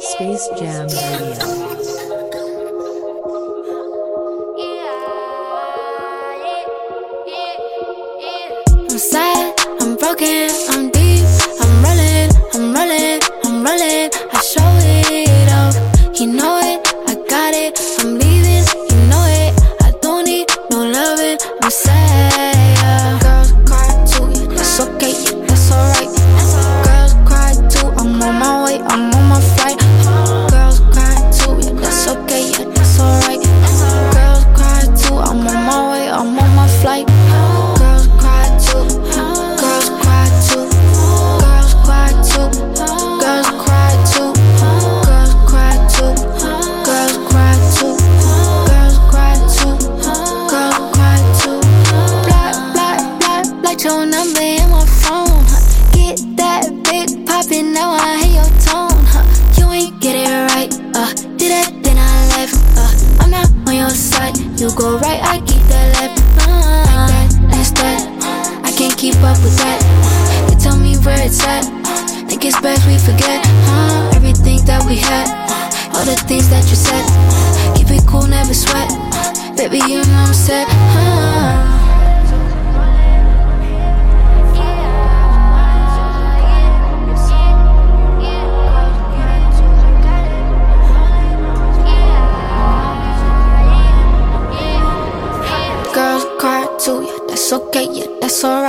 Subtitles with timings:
[0.00, 1.81] Space Jam Radio.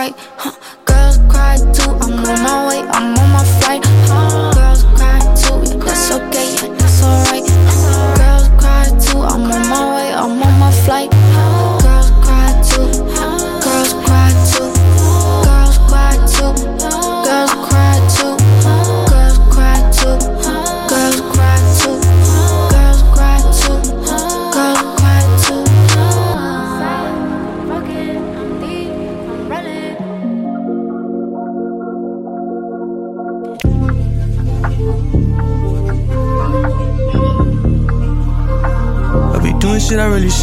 [0.04, 0.20] Alright.
[0.38, 0.63] Huh.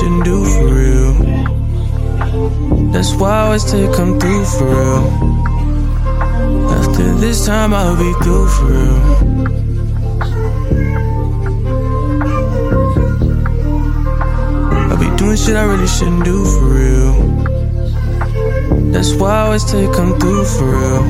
[0.01, 1.13] Shouldn't do for real.
[2.91, 5.05] That's why I always take come through for real.
[6.79, 9.01] After this time, I'll be through for real.
[14.91, 17.13] I be doing shit I really shouldn't do for real.
[18.93, 21.05] That's why I always take come through for real.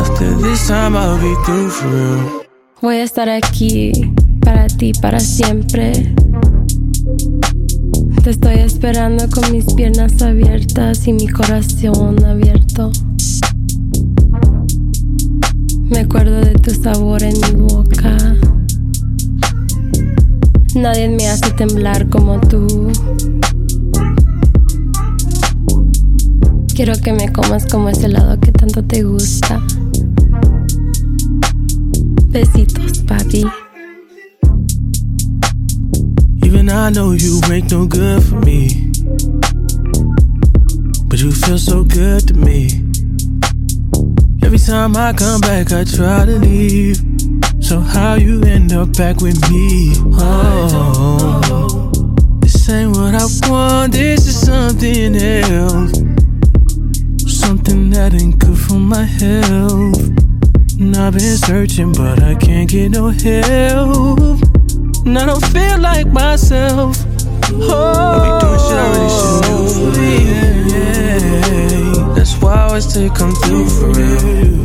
[0.00, 2.42] After this time, I'll be through for real.
[2.80, 3.92] Voy a estar aquí
[4.40, 6.11] para ti para siempre.
[8.22, 12.92] Te estoy esperando con mis piernas abiertas y mi corazón abierto.
[15.90, 18.16] Me acuerdo de tu sabor en mi boca.
[20.76, 22.92] Nadie me hace temblar como tú.
[26.76, 29.60] Quiero que me comas como ese helado que tanto te gusta.
[32.28, 33.44] Besitos, papi.
[36.52, 38.68] Even I know you ain't no good for me.
[41.08, 42.68] But you feel so good to me.
[44.44, 47.00] Every time I come back, I try to leave.
[47.60, 49.94] So, how you end up back with me?
[50.20, 51.90] Oh,
[52.42, 55.92] this ain't what I want, this is something else.
[57.26, 59.96] Something that ain't good for my health.
[60.78, 64.38] And I've been searching, but I can't get no help.
[65.04, 66.96] And I don't feel like myself.
[67.54, 70.30] Oh, I be doing shit I really shouldn't do for real.
[70.64, 72.14] Oh, yeah.
[72.14, 74.62] That's why I always take come through for real.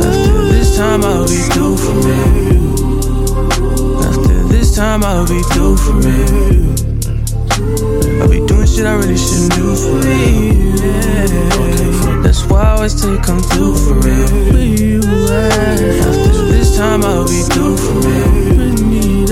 [0.00, 2.78] After this time, I'll be through for real.
[4.06, 6.70] After this time, I'll be through for real.
[8.22, 10.76] I be doing shit I really shouldn't do for real.
[10.78, 12.22] Yeah.
[12.22, 14.30] That's why I always take come through for real.
[14.52, 15.80] Where you at?
[16.06, 18.79] After this time, I'll be through for real.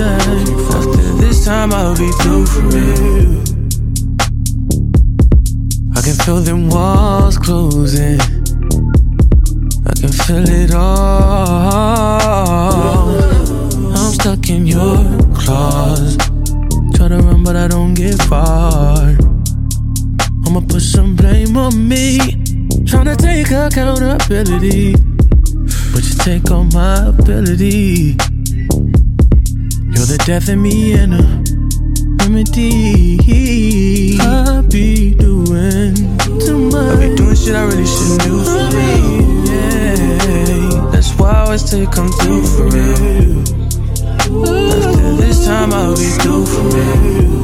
[0.09, 3.39] After this time, I'll be through for real.
[5.95, 8.19] I can feel them walls closing.
[9.85, 12.09] I can feel it all.
[13.97, 14.97] I'm stuck in your
[15.35, 16.17] claws.
[16.95, 19.17] Try to run, but I don't get far.
[20.45, 22.17] I'ma put some blame on me.
[22.89, 24.95] Tryna take accountability.
[25.93, 28.17] But you take all my ability.
[29.99, 31.17] You're the death in me and a
[32.23, 33.19] remedy.
[34.21, 35.93] I be doing
[36.39, 36.87] too much.
[36.87, 38.95] I be doing shit I really shouldn't do for me.
[39.51, 43.43] Yeah, that's why I always say come through for real.
[44.47, 47.43] After this time I'll be through for real.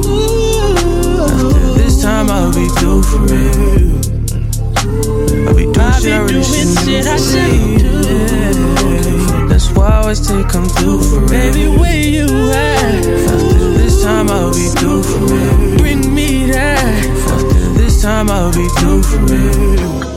[1.28, 4.00] After this time I'll be through for real.
[5.46, 6.90] I'll be doing shit I really shouldn't do.
[6.90, 7.36] Yeah, that's
[9.76, 11.28] why I always say come through for real.
[11.28, 13.06] Baby, where you at?
[13.06, 15.76] After this time I'll be through for real.
[15.78, 16.82] Bring me that.
[17.28, 20.16] After this time I'll be through for real.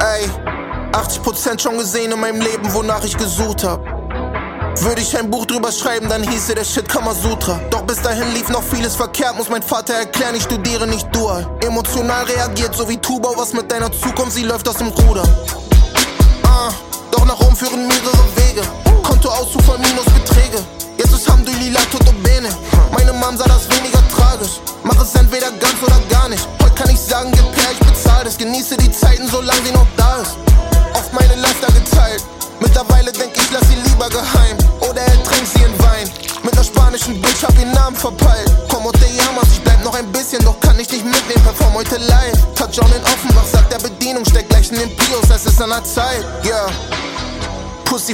[0.00, 0.28] Ey,
[0.92, 3.91] 80% schon gesehen in meinem Leben, wonach ich gesucht hab.
[4.82, 7.60] Würde ich ein Buch drüber schreiben, dann hieße der Shit Kamasutra.
[7.70, 11.48] Doch bis dahin lief noch vieles verkehrt, muss mein Vater erklären, ich studiere nicht dual.
[11.64, 15.22] Emotional reagiert, so wie Tubau, was mit deiner Zukunft, sie läuft aus dem Ruder.
[16.42, 16.72] Ah,
[17.12, 18.62] doch nach oben führen mehrere Wege.
[19.04, 20.58] Kontoauszug voll Minusbeträge.
[20.98, 22.48] Jetzt ist Hamdulillah tutto bene.
[22.90, 24.58] Meine Mom sah das weniger tragisch.
[24.82, 26.44] Mach es entweder ganz oder gar nicht.
[26.60, 28.36] Heute kann ich sagen, gib her, ich bezahl es.
[28.36, 30.01] Genieße die Zeiten, solange sie noch da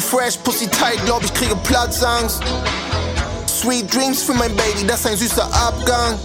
[0.09, 2.41] fresh, Pussy tight, glaub ich kriege Platzangst.
[3.47, 6.19] Sweet Dreams für mein Baby, das ist ein süßer Abgang.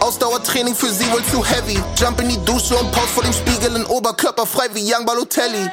[0.00, 1.78] Ausdauertraining für sie wohl zu heavy.
[1.96, 5.70] Jump in die Dusche und pause vor dem Spiegel in Oberkörper frei wie Young Balotelli.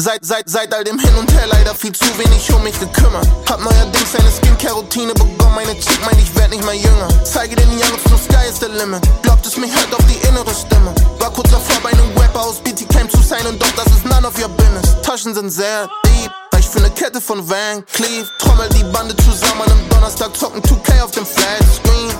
[0.00, 3.28] Seit, seit, seit all dem Hin und Her leider viel zu wenig um mich gekümmert.
[3.46, 7.06] Hab neuerdings eine Skincare-Routine bekommen, meine Chick meint, ich werd nicht mehr jünger.
[7.22, 9.06] Zeige den Youngest, no sky is the limit.
[9.20, 10.94] Glaubt es mich halt auf die innere Stimme.
[11.18, 14.06] War kurz davor bei einem Rapper aus BT Camp zu sein und doch, das ist
[14.06, 15.02] none of your business.
[15.02, 16.32] Taschen sind sehr deep.
[16.54, 18.26] Reich für ne Kette von Van Cleave.
[18.38, 22.10] Trommel die Bande zusammen am Donnerstag, zocken 2K auf dem Flat Screen.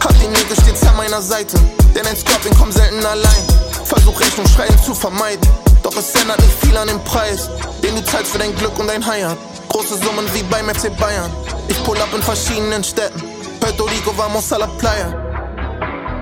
[0.00, 1.58] Hab die Niggas stets an meiner Seite,
[1.94, 3.44] denn ein Scorpion kommt selten allein.
[3.84, 5.46] Versuch Rechnung schreiben zu vermeiden,
[5.84, 7.48] doch es ändert nicht viel an dem Preis,
[7.82, 9.38] den du zahlst für dein Glück und dein Heirat.
[9.68, 11.30] Große Summen wie beim FC Bayern.
[11.68, 13.22] Ich pull up in verschiedenen Städten.
[13.60, 15.14] Puerto Rico vamos a la playa.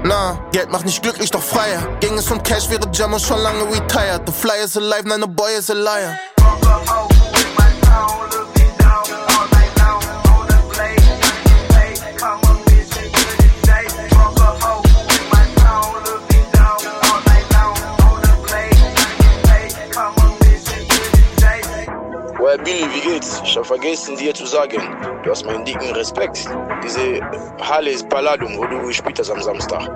[0.04, 1.80] Na, Geld macht nicht glücklich, doch freier.
[2.00, 4.26] Ging es um Cash, wäre Jammer schon lange retired.
[4.26, 6.18] The fly is alive, nein, the boy is a liar.
[22.52, 23.40] Well, Billy, wie geht's?
[23.46, 24.76] Ich hab vergessen dir zu sagen,
[25.22, 26.46] du hast meinen dicken Respekt.
[26.84, 27.18] Diese
[27.62, 29.88] Halle ist Palladium, wo du gespielt hast am Samstag.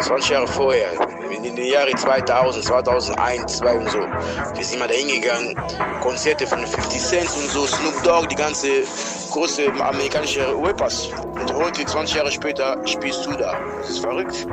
[0.00, 0.90] 20 Jahre vorher,
[1.30, 3.98] in den Jahren 2000, 2001, 2002 und so.
[4.56, 5.54] Wir sind mal da hingegangen,
[6.00, 8.82] Konzerte von 50 Cent und so, Snoop Dogg, die ganze
[9.30, 11.10] große amerikanische Rappers.
[11.22, 13.56] Und heute, 20 Jahre später, spielst du da.
[13.78, 14.46] Das ist verrückt.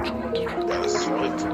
[0.67, 1.47] Das ist verrückt.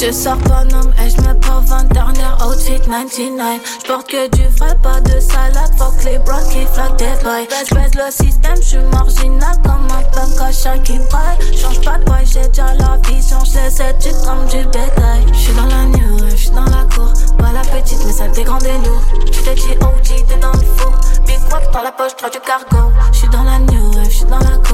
[0.00, 4.76] Je sors Paname et je me prends 20 dernières outfit 99 J'porte que du frais,
[4.80, 9.56] pas de salade Fuck les bras qui flaquent des boys Baisse, le système, j'suis marginal
[9.64, 14.14] Comme un punk à chaque braille Change pas de j'ai déjà la vision J'laisse études
[14.24, 17.12] comme du bétail J'suis dans la new wave, j'suis dans la cour.
[17.36, 19.02] Pas la petite mais celle des grandes et lourds
[19.32, 20.92] J't'ai dit OG, t'es dans le four.
[21.26, 22.92] Big watch dans la poche, trois du cargo.
[23.12, 24.67] J'suis dans la new wave, j'suis dans la cour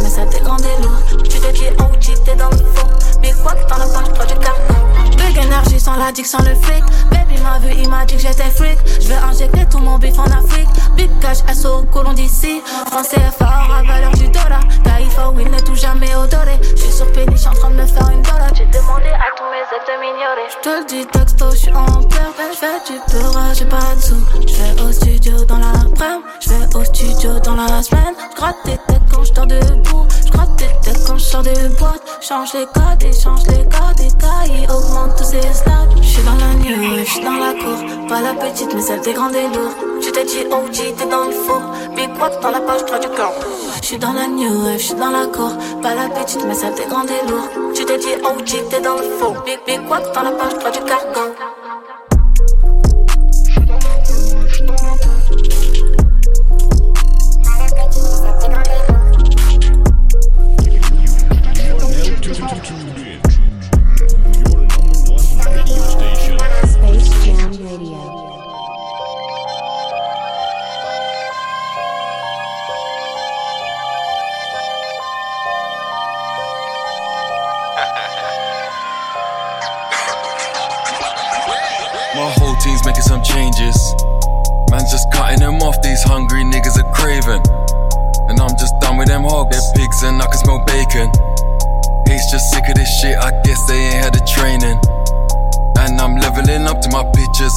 [0.00, 1.22] mais ça t'est grand des lourds.
[1.24, 2.86] Tu te dis en Gucci, t'es dans le faux.
[3.20, 4.81] Mais quoi que t'en as pas, je du carton
[5.36, 6.84] énergie sans la dick, sans le fric.
[7.10, 8.78] Baby m'a vu, il m'a dit que j'étais freak.
[9.00, 10.68] J'vais injecter tout mon bif en Afrique.
[10.96, 12.62] Big cash, SO, colon d'ici.
[12.90, 14.62] Français fort à valeur du dollar.
[14.84, 16.58] Taïfa, oui, ne tout jamais odoré.
[16.76, 18.50] J'suis sur péniche, en train de me faire une dollar.
[18.54, 20.48] J'ai demandé à tous mes ex de m'ignorer.
[20.50, 24.26] J'te le dis texto, j'suis en pleurs J'fais du beurre, j'ai pas de sous.
[24.46, 28.14] J'vais au studio dans la prime J'vais au studio dans la semaine.
[28.34, 30.06] J'gratte des têtes quand j'dors debout.
[30.26, 34.12] J'gratte des têtes quand j'sors de boîte Change les codes et change les codes Et
[34.18, 38.08] taille, augmente tous ces stats J'suis dans la new wave, j'suis dans la cour.
[38.08, 41.32] Pas la petite mais celle des grandes et lourds J't'ai dit OG, t'es dans le
[41.32, 41.62] four.
[41.94, 43.34] Big watch dans la poche, trois du corps.
[43.82, 45.52] J'suis dans la new wave, j'suis dans la cour.
[45.82, 49.02] Pas la petite mais celle des grandes et lourds J't'ai dit OG, t'es dans le
[49.18, 49.42] four.
[49.44, 51.34] Big, big watch dans la poche, trois du cargo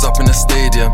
[0.03, 0.91] up in the stadium.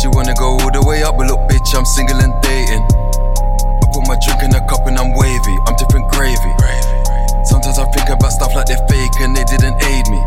[0.00, 2.82] She wanna go all the way up, but look, bitch, I'm single and dating.
[2.82, 6.52] I put my drink in a cup and I'm wavy, I'm different gravy.
[7.44, 10.20] Sometimes I think about stuff like they're fake and they didn't aid me.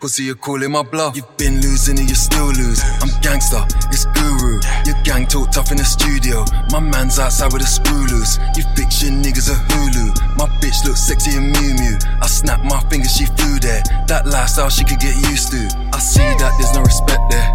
[0.00, 1.14] Pussy, you're calling my bluff.
[1.14, 2.80] You've been losing and you still lose.
[3.02, 3.60] I'm gangster,
[3.92, 4.56] it's guru.
[4.86, 6.44] Your gang talk tough in the studio.
[6.72, 8.38] My man's outside with a screw loose.
[8.56, 10.38] You fiction niggas a Hulu.
[10.38, 11.98] My bitch looks sexy and Mew Mew.
[12.22, 13.82] I snap my fingers, she flew there.
[14.06, 15.68] That lifestyle she could get used to.
[16.00, 17.52] See that there's no respect there.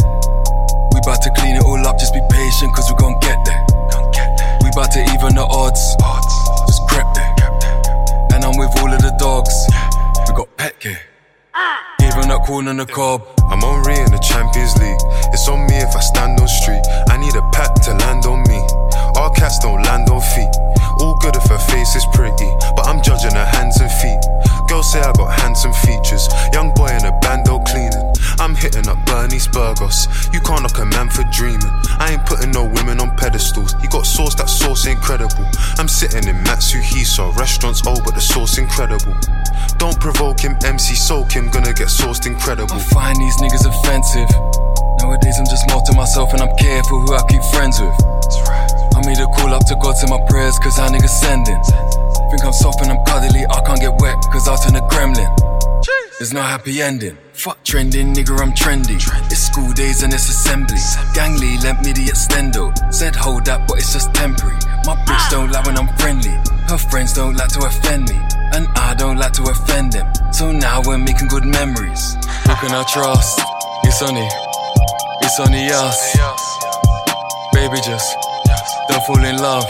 [0.93, 3.57] We bout to clean it all up, just be patient, cause we gon' get there.
[4.61, 5.81] We bout to even the odds.
[6.69, 7.33] Just crept there.
[8.37, 9.49] And I'm with all of the dogs.
[10.29, 11.01] We got pet care.
[12.05, 13.25] Even that corn on the cob.
[13.49, 15.01] I'm on Re in the Champions League.
[15.33, 16.85] It's on me if I stand on street.
[17.09, 18.61] I need a pack to land on me.
[19.17, 20.53] All cats don't land on feet.
[21.01, 24.21] All good if her face is pretty, but I'm judging her hands and feet.
[24.67, 26.27] Girls say I got handsome features.
[26.53, 27.94] Young boy in a bando cleaning.
[28.39, 30.07] I'm hitting up Bernie's Burgos.
[30.33, 31.71] You can't knock a man for dreaming.
[31.99, 33.75] I ain't putting no women on pedestals.
[33.81, 35.45] He got sauce, that sauce incredible.
[35.77, 37.35] I'm sitting in Matsuhisa.
[37.37, 39.15] Restaurants old, but the sauce incredible.
[39.77, 41.49] Don't provoke him, MC soak him.
[41.49, 42.75] Gonna get sauced incredible.
[42.75, 44.29] I find these niggas offensive.
[44.99, 47.95] Nowadays I'm just more to myself and I'm careful who I keep friends with.
[48.95, 51.61] I made a call up to God to my prayers cause how niggas sending.
[52.31, 55.29] Think I'm soft and I'm cuddly, I can't get wet cause I'll turn a gremlin.
[56.17, 57.17] There's no happy ending.
[57.35, 58.95] Fuck trending, nigga, I'm trendy.
[59.29, 60.77] It's school days and it's assembly.
[61.13, 62.71] Gangly lent me the extendo.
[62.93, 64.55] Said hold up, but it's just temporary.
[64.85, 66.31] My bitch don't like when I'm friendly.
[66.69, 68.15] Her friends don't like to offend me.
[68.55, 70.07] And I don't like to offend them.
[70.31, 72.15] So now we're making good memories.
[72.47, 73.41] Who can I trust?
[73.83, 74.27] It's only,
[75.21, 76.17] it's only us.
[77.51, 78.15] Baby, just
[78.87, 79.65] don't fall in love.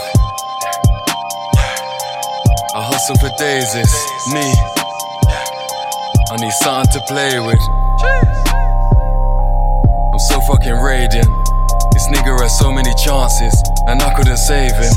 [2.74, 4.75] I hustle for days, it's me.
[6.28, 7.62] I need something to play with.
[10.10, 11.30] I'm so fucking radiant.
[11.94, 13.54] This nigga had so many chances,
[13.86, 14.92] and I couldn't save him.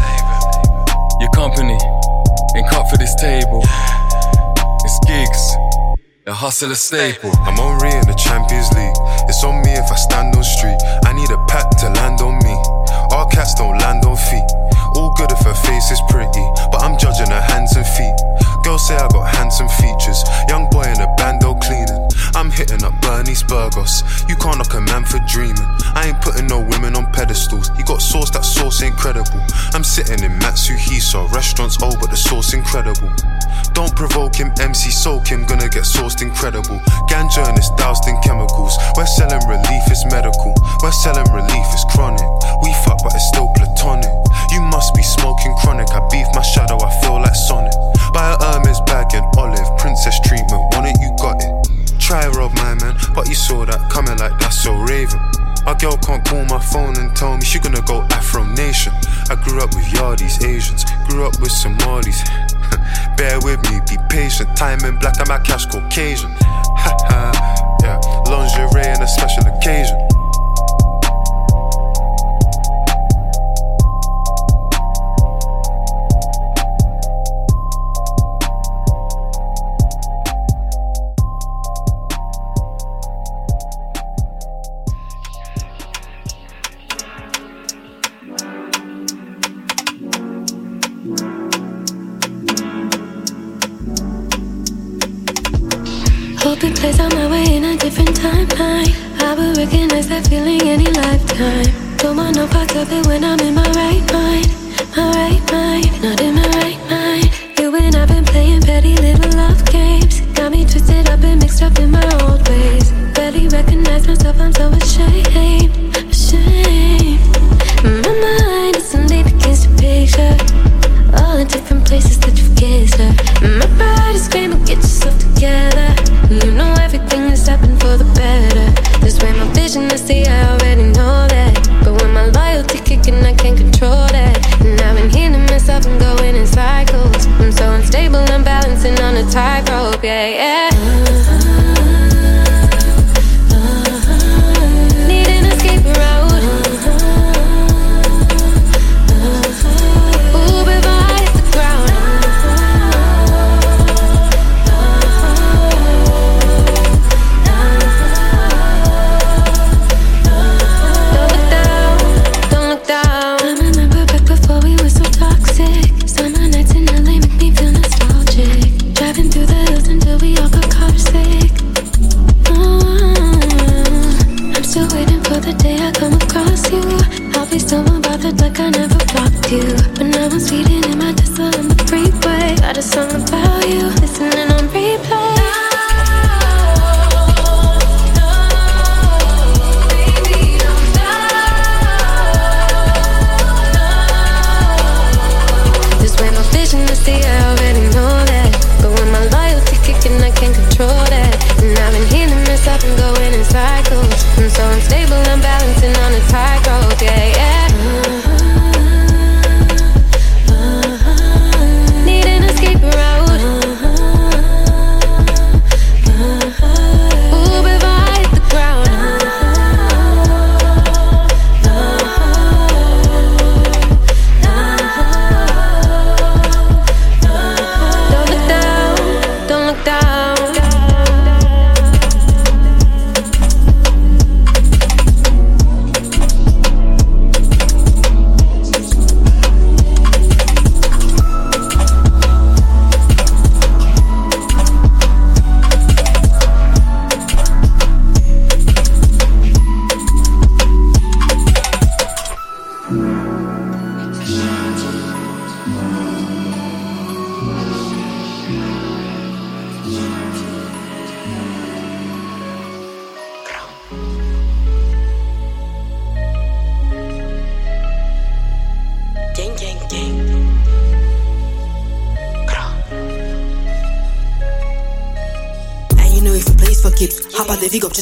[1.21, 1.77] Your company
[2.55, 3.61] ain't cut for this table.
[4.81, 5.53] It's gigs,
[6.25, 7.31] the hustle a staple.
[7.45, 8.97] I'm on Re in the Champions League.
[9.29, 10.81] It's on me if I stand on street.
[11.05, 12.57] I need a pack to land on me.
[13.19, 14.49] All cats don't land on feet.
[14.95, 18.15] All good if her face is pretty, but I'm judging her hands and feet.
[18.63, 20.23] Girls say I got handsome features.
[20.47, 22.07] Young boy in a bando cleaning.
[22.33, 24.03] I'm hitting up Bernie's Burgos.
[24.29, 25.67] You can't knock a man for dreaming.
[25.99, 27.69] I ain't putting no women on pedestals.
[27.75, 29.43] He got sauce, that sauce incredible.
[29.73, 31.29] I'm sitting in Matsuhisa.
[31.33, 33.11] Restaurants old, but the sauce incredible.
[33.73, 36.79] Don't provoke him, MC soak him, gonna get sourced incredible.
[37.11, 38.77] Ganja and it's doused in chemicals.
[38.95, 39.88] We're selling relief,
[40.81, 42.23] We're selling relief, it's chronic.
[42.63, 44.07] We fuck, but it's still platonic.
[44.51, 45.89] You must be smoking chronic.
[45.91, 47.73] I beef my shadow, I feel like Sonic.
[48.13, 51.51] Buy a Hermes bag and olive, princess treatment, want it, you got it.
[51.99, 55.19] Try rob my man, but you saw that coming like that's so raven.
[55.65, 58.93] My girl can't call my phone and tell me she gonna go Afro Nation.
[59.29, 62.23] I grew up with Yardies, Asians, grew up with Somalis.
[63.17, 64.55] Bear with me, be patient.
[64.55, 66.31] Time in black, I'm a cash Caucasian.
[67.81, 67.97] Yeah.
[68.27, 70.08] Lingerie and a special occasion.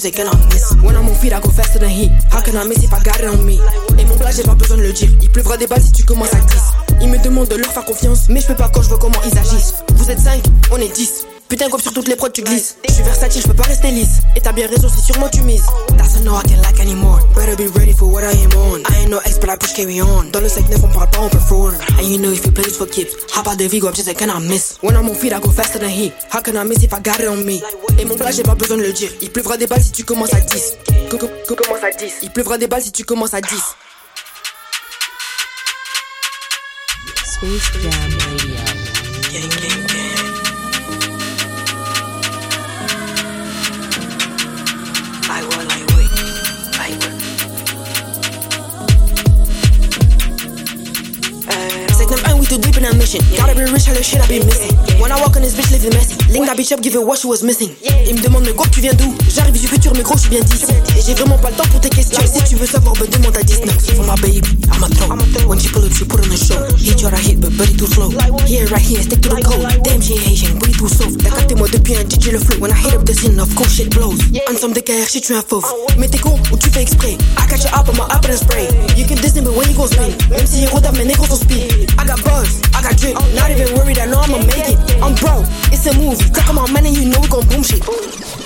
[0.07, 0.83] Out the Vigo, just take on miss.
[0.83, 2.09] When I'm on feet, I go faster than he.
[2.31, 2.99] How can I miss if I
[3.43, 3.59] me?
[3.99, 5.09] Et mon plat, j'ai pas besoin de le dire.
[5.21, 6.57] Il pleuvra des balles si tu commences à 10.
[7.01, 9.21] Ils me demandent de leur faire confiance, mais je peux pas quand je vois comment
[9.25, 9.73] ils agissent.
[9.95, 11.26] Vous êtes 5, on est 10.
[11.49, 12.75] Putain, comme sur toutes les prods, tu glisses.
[12.87, 14.19] Je suis versatile, je peux pas rester lisse.
[14.35, 15.63] Et t'as bien raison, c'est sur moi tu mises.
[15.97, 17.19] That's a no I can like anymore.
[17.35, 18.79] Better be ready for what I am on.
[18.81, 20.23] I ain't no ex, but I push carry on.
[20.31, 21.73] Dans le 5 9 on parle pas, on perform.
[21.99, 23.13] And you know if you play this for keeps.
[23.33, 24.77] Hop out the Vigo, I'm just like, can I miss?
[24.81, 26.11] When I'm on feet, I go faster than he.
[26.29, 27.61] How can I miss if I got it on me?
[27.97, 29.09] Et mon plat, j'ai pas besoin de le dire.
[29.21, 30.73] Il pleuvra des balles si tu commences à 10.
[31.09, 32.11] Co- co- co- Commence à 10.
[32.23, 33.49] Il pleuvra des balles si tu commences à 10.
[37.23, 38.76] Space Jam Radio.
[52.57, 53.21] Too deep in a mission.
[53.35, 54.75] Gotta be rich, all the shit I be missing.
[54.99, 56.26] When I walk on this bitch, living messy.
[56.57, 57.69] Bitch up, give her what she was missing.
[58.07, 59.13] Il me demande, mais gros, tu viens d'où?
[59.29, 60.65] J'arrive du futur, mais gros, je suis bien d'ici.
[60.97, 62.19] Et j'ai vraiment pas le temps pour tes questions.
[62.25, 63.77] Si tu veux savoir, me demande à 19.
[63.95, 64.41] For my baby,
[64.73, 65.47] I'm a throw.
[65.47, 66.57] When she pull up, she put on a show.
[66.81, 68.09] Hit your hit, but buddy too slow.
[68.47, 69.69] Here, right here, stick to the code.
[69.83, 71.21] Damn, she Asian, booty too soft.
[71.21, 72.57] T'as capté moi depuis un DJ le flow.
[72.59, 74.17] When I hit up the scene, of course shit blows.
[74.49, 75.63] Ensemble DKR, shit, tu es un fauve.
[75.99, 77.19] Mais t'es con ou tu fais exprès?
[77.37, 78.67] I catch you up, I'm up and spray.
[78.97, 80.09] You can diss me, but when you go spin.
[80.31, 81.69] Même si d'âme, mes négros sont speed.
[81.99, 83.13] I got buzz, I got drip.
[83.37, 84.77] Not even worried, I know I'ma make it.
[85.03, 86.16] I'm bro, it's a movie.
[86.33, 88.36] Talk about man and you know we gon' boom shit.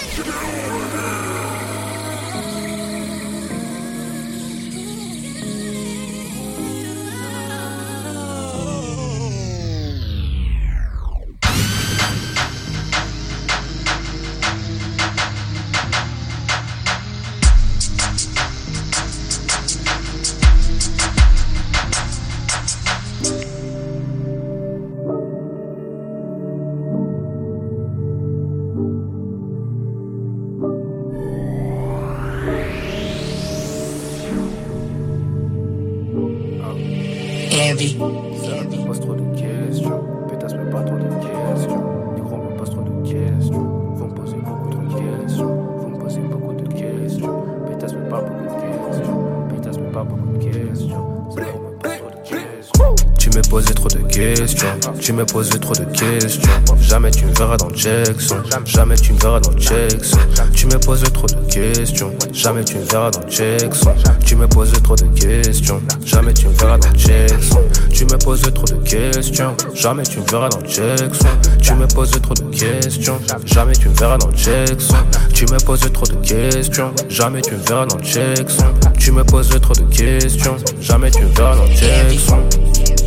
[55.11, 56.49] Tu me posais trop de questions.
[56.79, 58.37] Jamais tu me verras dans Jackson.
[58.63, 60.17] Jamais tu me verras dans Jackson.
[60.53, 62.13] Tu me posais trop de questions.
[62.31, 63.93] Jamais tu me verras dans Jackson.
[64.25, 65.81] Tu me posais trop de questions.
[66.05, 67.59] Jamais tu me verras dans Jackson.
[67.91, 69.53] Tu me posais trop de questions.
[69.75, 71.27] Jamais tu me verras dans Jackson.
[71.61, 73.19] Tu me posais trop de questions.
[73.45, 74.95] Jamais tu me verras dans Jackson.
[75.33, 76.93] Tu me posais trop de questions.
[77.09, 78.73] Jamais tu me verras dans Jackson.
[78.97, 80.55] Tu me posais trop de questions.
[80.79, 83.00] Jamais tu me verras dans Jackson.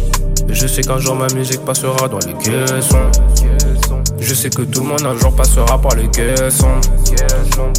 [0.48, 3.10] Je sais qu'un jour ma musique passera dans les caissons.
[4.18, 6.80] Je sais que tout le monde un jour passera par les caissons.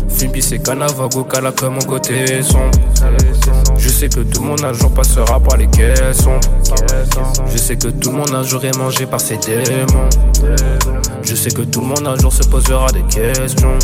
[0.10, 2.72] Fimpi c'est Canavago, Kala comme mon côté sombre.
[3.78, 6.40] Je sais que tout le monde un jour passera par les caissons.
[7.52, 10.10] Je sais que tout le monde un jour est mangé par ses démons.
[11.24, 13.78] Je sais que tout le monde un jour se posera des questions.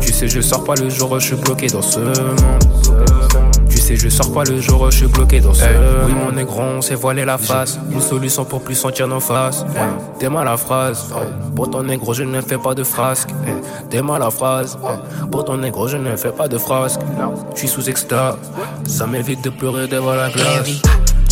[0.00, 2.40] Tu sais, je sors pas le jour je suis bloqué dans ce monde.
[3.86, 5.62] Sais, je sors pas le jour je suis bloqué dans ce
[6.06, 7.78] Oui, mon négro, on s'est voilé la face.
[7.92, 9.60] Une solution pour plus sentir nos faces.
[9.60, 9.80] Ouais.
[10.18, 11.14] T'es mal la phrase.
[11.54, 13.28] Pour ton négro, je ne fais pas de frasque.
[13.88, 14.76] T'es mal la phrase.
[15.30, 16.98] Pour ton négro, je ne fais pas de frasque.
[17.54, 18.34] Je suis sous extase.
[18.88, 20.82] Ça m'évite de pleurer devant la glace.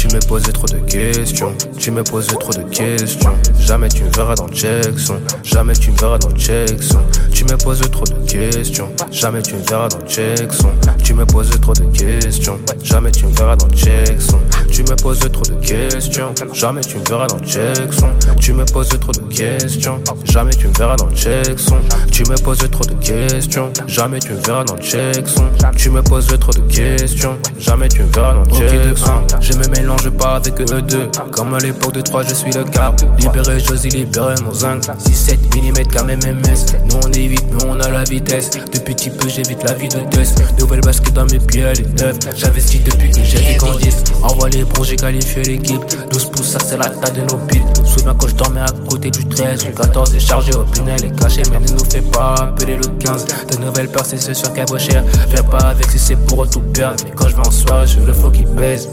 [0.07, 3.33] Tu me posais trop de questions, tu me posais trop de questions.
[3.59, 7.01] Jamais tu me verras dans Jackson, jamais tu me verras dans Jackson.
[7.33, 10.71] Tu me poses trop de questions, jamais tu me verras dans Jackson.
[11.03, 14.39] Tu me poses trop de questions, jamais tu me verras dans Jackson.
[14.71, 18.11] Tu me poses trop de questions, jamais tu me verras dans Jackson.
[18.43, 21.79] Tu me poses trop de questions, jamais tu me verras dans Jackson.
[22.13, 25.45] Tu me poses trop de questions, jamais tu me verras dans Jackson.
[25.77, 29.23] Tu me poses trop de questions, jamais tu me verras dans Jackson.
[29.41, 32.65] Je me mélange pas avec eux deux, comme à l'époque de 3, je suis le
[32.65, 33.01] cap.
[33.19, 34.83] Libéré, Josie, libéré mon zinc.
[34.83, 36.85] 6-7 mm quand MMS.
[36.89, 38.51] Nous on est vite, nous on a la vitesse.
[38.73, 40.43] Depuis petit peu, j'évite la vie de test.
[40.59, 42.19] Nouvelle basket dans mes pieds, elle est neuve.
[42.37, 43.91] J'investis depuis que j'ai des candies.
[44.23, 45.83] Envoie les bons, j'ai qualifié l'équipe.
[46.11, 47.65] 12 pouces, ça c'est la taille de nos piles.
[47.85, 49.67] Souviens quand je dormais à côté du 13.
[49.67, 52.87] Le 14 est chargé au punel est caché, mais ne nous fais pas appeler le
[52.87, 53.27] 15.
[53.51, 55.05] De nouvelles peurs, c'est sûr qu'elle vaut cher.
[55.29, 57.03] Viens pas avec si c'est pour tout perdre.
[57.05, 58.89] Mais quand je vais en soirée, je veux le faux qui pèse.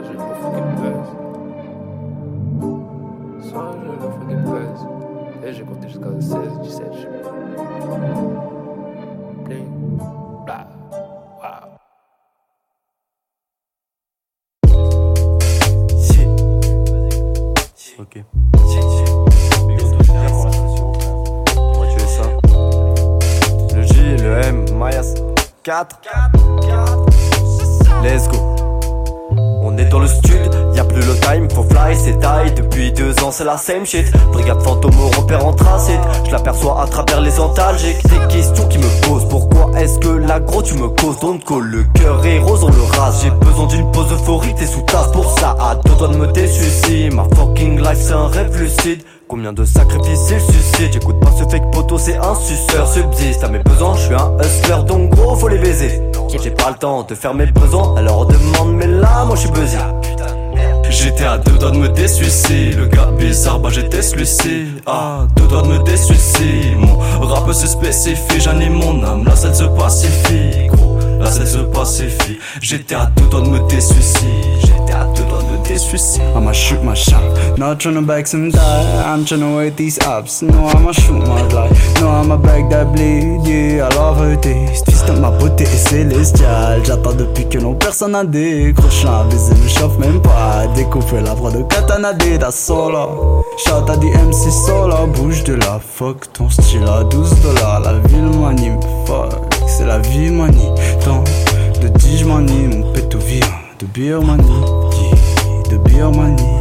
[0.00, 0.22] Soit je le
[0.54, 1.10] qui pèse.
[3.50, 3.96] Soit je le
[4.28, 4.82] qui pèse.
[5.44, 6.30] Et j'ai compté jusqu'à 16,
[6.62, 7.32] 17, je sais pas.
[9.44, 9.68] Bling,
[10.46, 10.66] blah.
[17.98, 18.14] Ok.
[21.62, 22.26] On va tuer ça?
[23.74, 25.14] Le J, le M, Mayas.
[25.62, 26.00] 4.
[28.02, 28.49] Let's go.
[29.80, 33.30] Est dans le stud, y'a plus le time, faut fly, c'est die Depuis deux ans
[33.30, 34.04] c'est la same shit.
[34.30, 38.02] Brigade fantôme au repère en tracite Je l'aperçois à travers les antalgiques.
[38.02, 41.18] Des questions qui me posent Pourquoi est-ce que l'agro tu me causes?
[41.20, 43.22] Don't call le cœur est rose on le rase.
[43.22, 45.56] J'ai besoin d'une pause euphorique t'es sous tasse Pour ça.
[45.58, 49.02] À deux doigts de me désuicider Ma fucking life c'est un rêve lucide.
[49.28, 50.92] Combien de sacrifices il suscite?
[50.92, 52.86] J'écoute pas ce fake poteau c'est un suceur.
[52.86, 54.84] Subsiste à mes besoins je suis un hustler.
[54.86, 56.02] Donc gros faut les baiser
[56.38, 59.50] J'ai pas le temps de faire mes besoins Alors demande mais là moi je suis
[59.50, 59.76] busy.
[60.88, 65.46] J'étais à deux doigts de me désuicider Le gars bizarre bah j'étais celui-ci À deux
[65.46, 69.24] doigts de me désuicider Mon rap se spécifie J'anime mon âme.
[69.24, 70.98] Là celle se pacifie Gros.
[71.20, 74.28] Là celle se pacifie J'étais à deux doigts de me désuicider
[74.60, 77.20] J'étais à deux doigts de me désuicider I'ma shoot my shot.
[77.58, 78.58] Not tryna bag some die.
[79.04, 80.42] I'm tryna wait these ups.
[80.42, 82.00] No, I'ma shoot my life.
[82.00, 82.59] No, I'ma bag
[83.94, 84.84] love her taste.
[84.86, 86.80] Twist up ma beauté est célestiale.
[86.84, 89.06] J'attends depuis que non personne n'a décroché.
[89.08, 90.66] Un baiser me chauffe même pas.
[90.74, 93.44] Découper la proie de katana da solo.
[93.56, 95.06] Shout à des MC solo.
[95.14, 96.32] Bouge de la fuck.
[96.32, 97.80] Ton style à 12 dollars.
[97.80, 98.80] La ville m'anime.
[99.06, 99.32] Fuck,
[99.66, 100.70] c'est la vie manie.
[101.04, 101.24] Tant
[101.80, 102.80] de dis m'anime.
[102.80, 103.40] Mon péto vient
[103.78, 103.86] de.
[104.00, 104.18] Yeah,
[105.70, 105.90] de.
[105.90, 106.59] Yeah.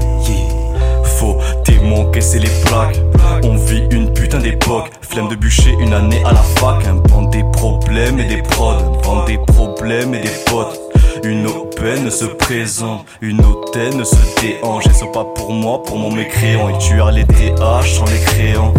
[2.12, 3.00] T'es c'est les plaques.
[3.44, 4.92] On vit une putain d'époque.
[5.02, 6.86] Flemme de bûcher une année à la fac.
[6.86, 9.00] Un band des problèmes et des prods.
[9.04, 10.78] Vend des problèmes et des potes.
[11.24, 14.88] Une aubaine se présente, une hautaine se déhanche.
[14.88, 16.70] Et c'est pas pour moi, pour mon mécréant.
[16.70, 18.74] Et tu as les TH sans les créants.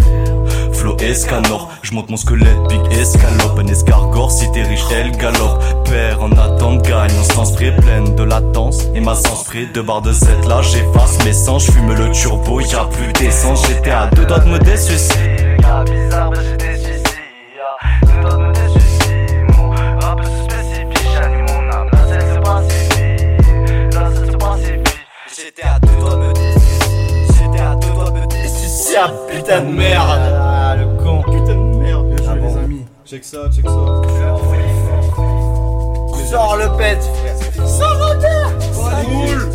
[0.81, 0.97] Flow
[1.83, 5.61] je monte mon squelette, big escalope, un escargore, si t'es riche, elle galope.
[5.85, 8.85] Père en attente, gagne, en sens frais, pleine de latence.
[8.95, 12.85] Et ma sens deux barres de 7 là, j'efface mes sangs, j'fume le turbo, y'a
[12.85, 15.57] plus d'essence, j'étais à deux doigts de me désuicider.
[15.59, 16.39] Gars bizarre, bah
[28.97, 30.21] Ah putain de merde!
[30.39, 31.21] Ah, le con.
[31.23, 32.07] Putain de merde.
[32.13, 32.47] Bien joué, bon.
[32.47, 32.85] les amis.
[33.05, 33.71] Check ça, check ça.
[36.29, 37.67] Sors le pet, frère.
[37.67, 38.29] Sors le pet.
[39.05, 39.49] Cool.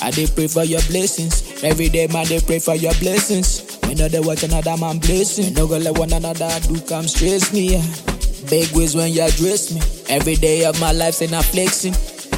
[0.00, 1.42] I dey pray for your blessings.
[1.62, 3.67] Every day, man, they pray for your blessings.
[3.88, 5.54] We know they watch another man blessing.
[5.54, 7.80] No go let one another do come stress me.
[8.50, 9.80] Big ways when you address me.
[10.12, 11.94] Every day of my life, say not flexing.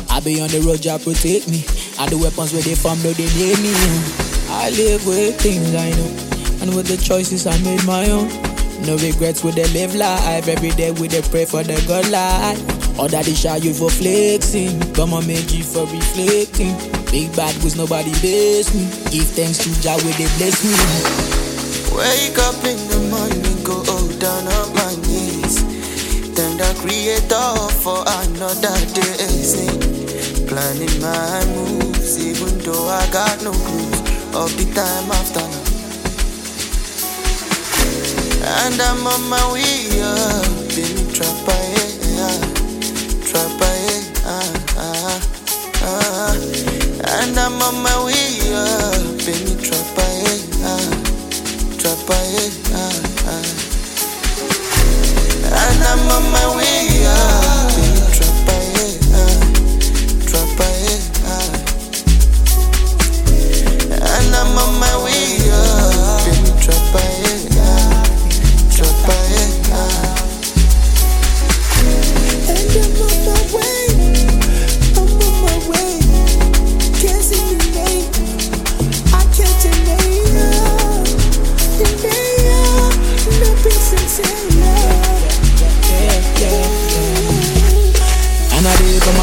[0.08, 1.66] I be on the road, Jah protect me.
[1.98, 3.74] And the weapons where they from, no they near me.
[4.46, 6.10] I live with things I know,
[6.62, 8.30] and with the choices I made my own.
[8.86, 10.46] No regrets with the live life.
[10.46, 12.58] Every day we dey pray for the good life.
[12.98, 14.78] All that is you for flexing.
[14.94, 16.78] Come on, make you for reflecting.
[17.10, 18.86] Big bad was nobody bless me.
[19.10, 21.39] Give thanks to Jah where they bless me.
[22.00, 23.84] Wake up in the morning, go
[24.16, 25.60] down on my knees.
[26.32, 27.52] Thank the creator
[27.84, 29.20] for another day.
[29.44, 29.80] Sing.
[30.48, 34.00] Planning my moves, even though I got no clues
[34.32, 35.70] of the time after now.
[38.64, 41.60] And I'm on my way up, been trapper,
[42.16, 42.40] yeah,
[43.28, 45.20] trapper, yeah, ah, ah,
[45.84, 46.34] ah.
[47.20, 50.09] And I'm on my way up, been trapper,
[52.12, 52.90] Ah,
[53.26, 53.46] ah.
[55.46, 56.89] And I'm on my way,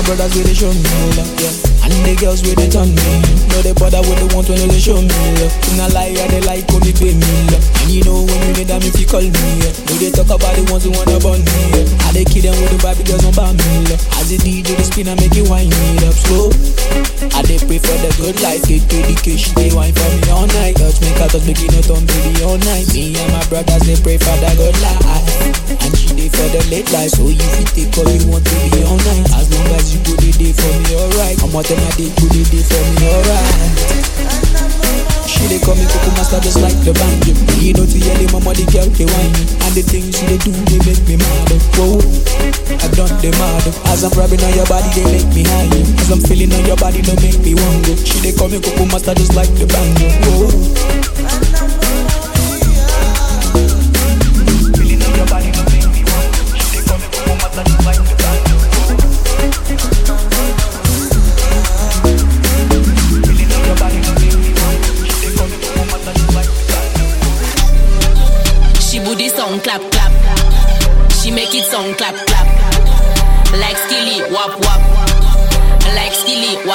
[0.07, 0.83] brothers where they show me
[1.17, 1.66] love, yeah.
[1.87, 3.07] And the girls where they turn me.
[3.55, 5.07] No, they bother with the ones when they show me
[5.39, 5.53] love.
[5.71, 7.63] In a lie, they like they pay me love.
[7.83, 9.31] And you know when you need them if you call me.
[9.31, 11.87] No, they talk about the ones who wanna burn me.
[12.03, 14.03] I they kill them with the vibe girls on by me love.
[14.19, 16.51] As the DJ, they spin and make it wind me up slow.
[17.31, 20.75] I they pray for the good life, get dedication, they wine for me all night.
[20.75, 22.91] Touch me, cut us, make it on baby all night.
[22.91, 25.23] Me and my brothers, they pray for the good life.
[25.87, 28.55] And she dey for the late life, so if you take all you want to
[28.75, 29.23] be all night.
[29.39, 31.37] As long as you go the day for me, alright.
[31.39, 33.77] I'm them the day for me, alright.
[35.27, 37.33] She dey call me Coco Master just like the banjo.
[37.61, 39.35] You know to hear the mama the girl they whine
[39.67, 41.49] and the things she dey do they make me mad.
[41.77, 41.99] Whoa,
[42.81, 43.63] I done the mad.
[43.93, 45.69] As I'm rubbing on your body they make me high.
[46.01, 47.85] As I'm feeling on your body they make me want.
[48.01, 50.07] She dey call me Coco Master just like the banjo.
[50.25, 51.46] Whoa.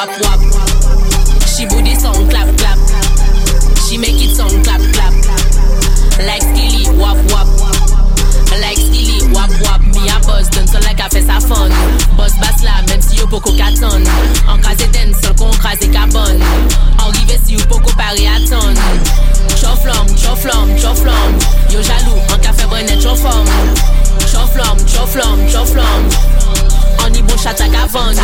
[0.02, 0.40] Wap wap.
[1.46, 2.78] She booty song clap clap.
[3.86, 5.14] She make it song clap clap.
[6.26, 7.46] Like skilly wap wap.
[8.58, 9.80] Like skilly wap wap.
[9.94, 11.70] Me a buzz donne ça like a fait sa fun.
[12.16, 14.02] Boss basse là même si yo poko katon.
[14.48, 16.42] En crasé den seul qu'on crasé cabane.
[16.98, 18.82] En rive si yo poko pari attendre.
[19.60, 21.32] Choflom, choflom, choflom
[21.70, 23.46] Yo jaloux, an ka fe brenet choflom
[24.30, 26.02] Choflom, choflom, choflom
[27.04, 28.14] An y bon chat ak avan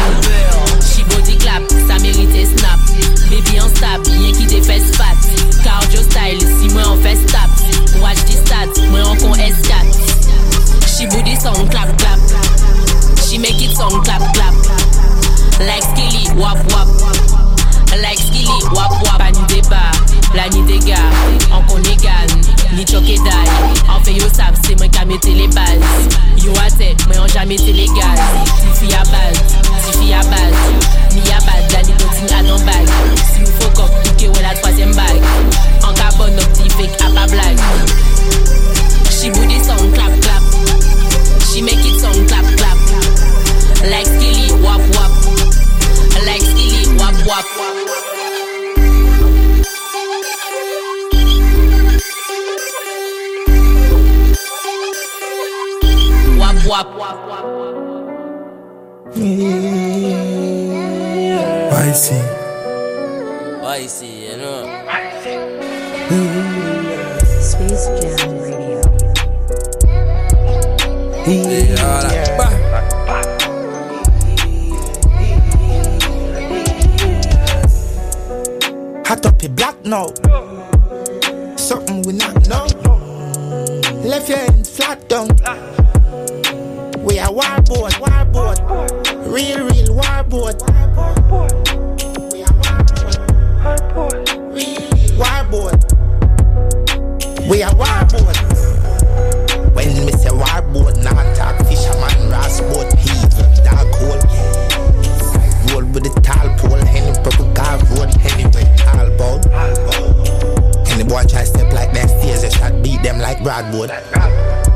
[113.88, 114.68] like Broadwood.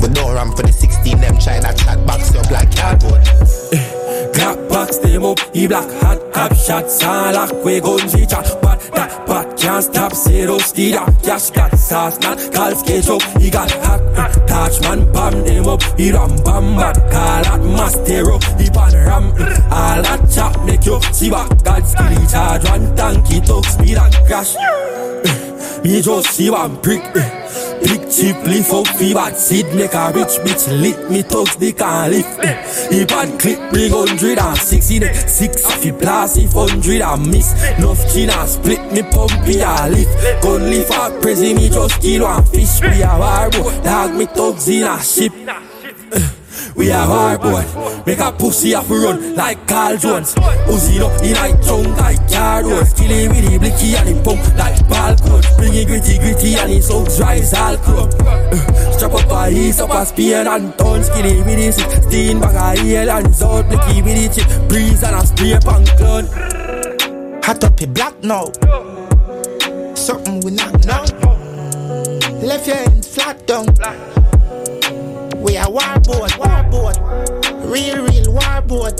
[0.00, 3.22] We don't run for the 16, them that shot box up like cardboard.
[4.34, 8.48] Clap box them up, he black hot cap shot, sound like we gun chat.
[8.62, 11.10] But that bat can't stop zero steed up.
[11.22, 13.22] Cash got sauce, not call skate up.
[13.40, 15.82] He got hack, uh, touch man, bam them up.
[15.98, 18.38] He ram bam bad, call that mastero.
[18.58, 22.64] He pan ram, uh, all that chop make you see what God skill charge.
[22.64, 24.56] One tanky talk speed and crash.
[25.84, 27.41] Me just see one prick.
[27.82, 29.66] Big cheap leaf out fi bad seed.
[29.74, 32.40] Make a rich bitch lick me thugs they can't lift
[32.92, 34.98] He bad clip bring hundred and sixty.
[34.98, 37.52] The Six fi blast if hundred and miss.
[37.78, 40.42] Nuff chin and split me pump a lift.
[40.42, 42.80] Gun leaf out prezi me just kill one fish.
[42.80, 45.32] We a warbo dog me thugs in a ship
[46.74, 47.64] we are hard boy.
[48.06, 50.34] Make a pussy off run like Carl Jones.
[50.66, 52.92] Uzi no in a tongue like car roads.
[52.94, 55.46] Kill him with the blicky and him pump like ball coach.
[55.56, 58.10] Bring it gritty gritty and his soul dry as all chrome.
[58.20, 61.08] Uh, strap up a ease up a spear and tons.
[61.10, 63.68] Kill him with the 16 bag of heel and zone.
[63.68, 66.26] Blicky with the chip breeze and a spray pan clone.
[67.44, 68.52] Hot up your black now.
[69.94, 71.04] Something we not know.
[72.42, 74.21] Left your hand flat down.
[75.42, 76.96] We are warboard, warboard.
[77.68, 78.94] Real, real warboard.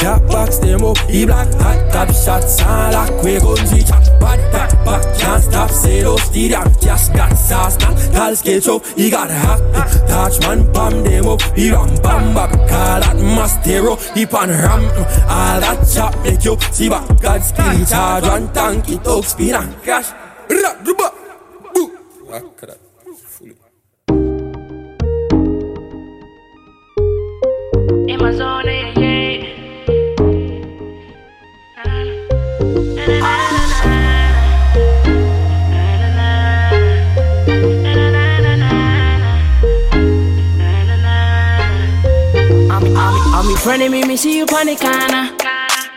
[0.04, 4.04] Jack box them up, he black hot top shots and lock we guns we chat
[4.20, 8.86] Bad back back, can't stop say those stadium Cash got sauce, man, call sketch up,
[8.98, 9.62] he got hack
[10.06, 14.84] Touch man, bam them up, he ram bam bam Call that mastero, he pan ram
[15.30, 19.56] All that chop make you see back God skinny charge one tank, it up spin
[19.56, 20.12] and crash.
[20.50, 21.14] Rap, ruba,
[21.74, 21.98] boo
[28.06, 28.20] In
[43.66, 45.32] Of me, me see you corner.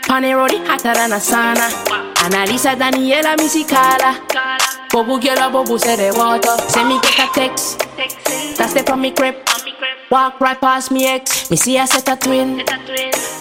[0.09, 1.68] On the hotter than a sauna.
[2.14, 4.20] Analisa Daniela, me see Carla.
[4.92, 6.57] Bobu girl, bobu say the water.
[6.68, 7.81] Send me get a text.
[8.57, 9.35] That's the from me crib.
[10.09, 11.51] Walk right past me ex.
[11.51, 12.62] Me see I set a twin.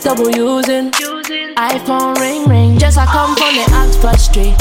[0.03, 0.89] Double using.
[0.91, 2.79] iPhone ring ring.
[2.79, 4.55] Just I come from the Oxford Street.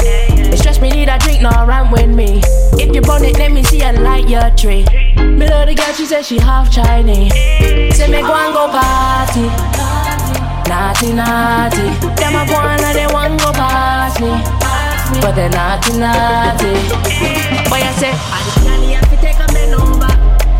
[0.53, 2.41] It stress me need a drink, no run with me.
[2.73, 4.85] If you burn it, let me see a light your tree.
[5.17, 7.33] Me love the girl, she said she half Chinese.
[7.97, 9.49] Say me go and go party.
[10.69, 11.89] Naughty, naughty.
[12.21, 14.29] Them a go and they want go past me.
[15.21, 16.73] But they naughty, naughty.
[17.69, 18.13] Boy, I say,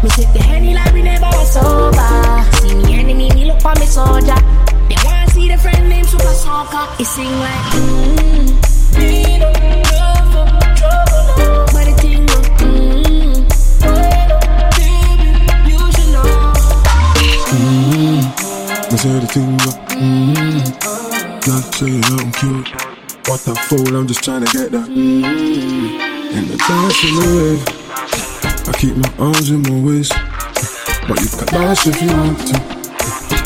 [0.06, 2.44] Me take the henny like we never was sober.
[2.62, 4.38] See me enemy, me look for me soldier.
[4.88, 6.86] They wanna see the friend named Super Soccer.
[7.02, 8.54] It sing like, mmm.
[9.00, 11.26] Me for trouble.
[11.74, 13.34] But the thing go, mmm.
[14.78, 15.30] Baby,
[15.74, 16.54] you should know.
[17.50, 18.22] Mmm,
[18.94, 19.72] I say the thing go.
[19.98, 20.70] Mmm,
[21.48, 22.70] not saying I'm cute.
[23.28, 24.88] What the fool, I'm just trying to get that.
[24.88, 25.26] Mmm,
[26.38, 27.66] and the dance in the wave.
[27.68, 27.85] I
[28.78, 30.14] keep my arms in my waist.
[31.08, 32.56] But you can dance if you want to.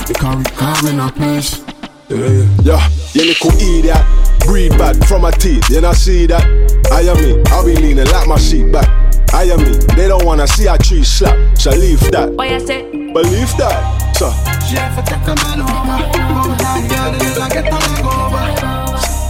[0.09, 1.61] You carry car in our place.
[2.09, 4.05] Yeah, Yeah, Yeah, you little idiot.
[4.45, 6.43] Breathe bad from my teeth, you not see that?
[6.91, 8.89] I am me, I'll be leaning like my seat back.
[9.33, 11.35] I am me, they don't wanna see a tree slap.
[11.57, 12.35] So leave that.
[12.35, 12.81] Boy, I say,
[13.13, 14.15] Believe that.
[14.15, 14.31] So.
[14.65, 15.97] She have to take a man over.
[16.17, 18.79] Go down, girl, you get a leg over.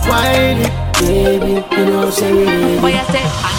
[0.08, 0.64] Whine
[1.00, 2.82] baby, you know, say we need.
[2.82, 3.59] Boy, I say,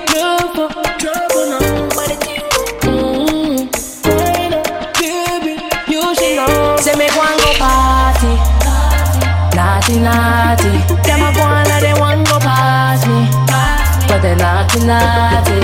[10.01, 10.71] Naughty.
[11.05, 13.29] Them a go and they want go past me.
[14.07, 15.61] But they naughty, naughty.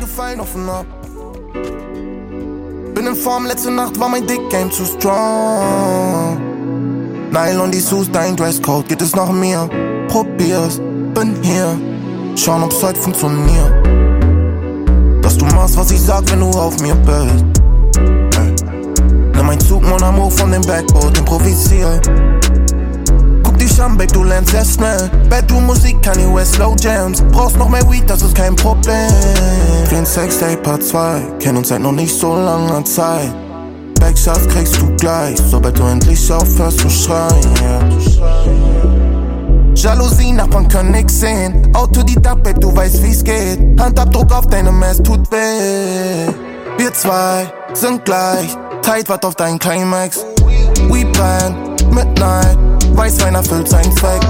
[0.00, 0.86] Gefallen offen hab.
[2.94, 6.49] Bin in Form, letzte Nacht war mein Dick Game zu strong.
[7.32, 9.68] Nylon, die Sus, dein Dresscode, geht es nach mir?
[10.08, 10.80] Probier's,
[11.14, 11.78] bin hier.
[12.34, 13.72] Schauen, ob's heute funktioniert.
[15.22, 17.44] Dass du machst, was ich sag, wenn du auf mir bist.
[18.36, 18.54] Ey.
[19.36, 22.00] Nimm mein Zug, Mon Amour von dem Backboard, improvisier.
[23.44, 25.08] Guck dich an, Babe, du lernst sehr schnell.
[25.28, 27.22] Bedroom Musik, Kanye West, Slow Jams.
[27.30, 29.08] Brauchst noch mehr Weed, das ist kein Problem.
[29.88, 33.32] Clean Sex Day Part 2, kennen uns seit noch nicht so langer Zeit.
[34.00, 37.36] Backshots kriegst du gleich, sobald du endlich aufhörst zu schreien.
[37.62, 37.80] Yeah.
[39.74, 41.70] Jalousie, Nachbarn können nix sehen.
[41.74, 43.58] Autodidakt, du weißt wie's geht.
[43.78, 46.32] Handabdruck auf deinem Ass tut weh.
[46.76, 50.24] Wir zwei sind gleich, tight wat auf deinen Climax.
[50.88, 51.54] We plan,
[51.90, 52.58] Midnight,
[52.94, 54.20] Weißwein erfüllt seinen Zweck.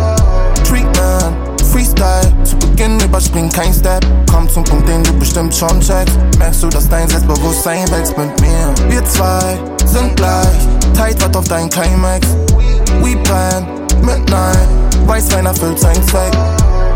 [0.64, 4.03] Treatment, Freestyle, zu Beginn überspring kein Step.
[4.33, 6.18] Komm zum Punkt, den du bestimmt schon checkst.
[6.39, 8.74] Merkst du, dass dein Selbstbewusstsein wächst mit mir?
[8.89, 10.49] Wir zwei sind gleich,
[10.95, 12.26] tight wat auf deinen Climax.
[13.03, 13.66] We plan,
[14.01, 14.57] Midnight,
[15.05, 16.33] Weißwein erfüllt seinen Zweck.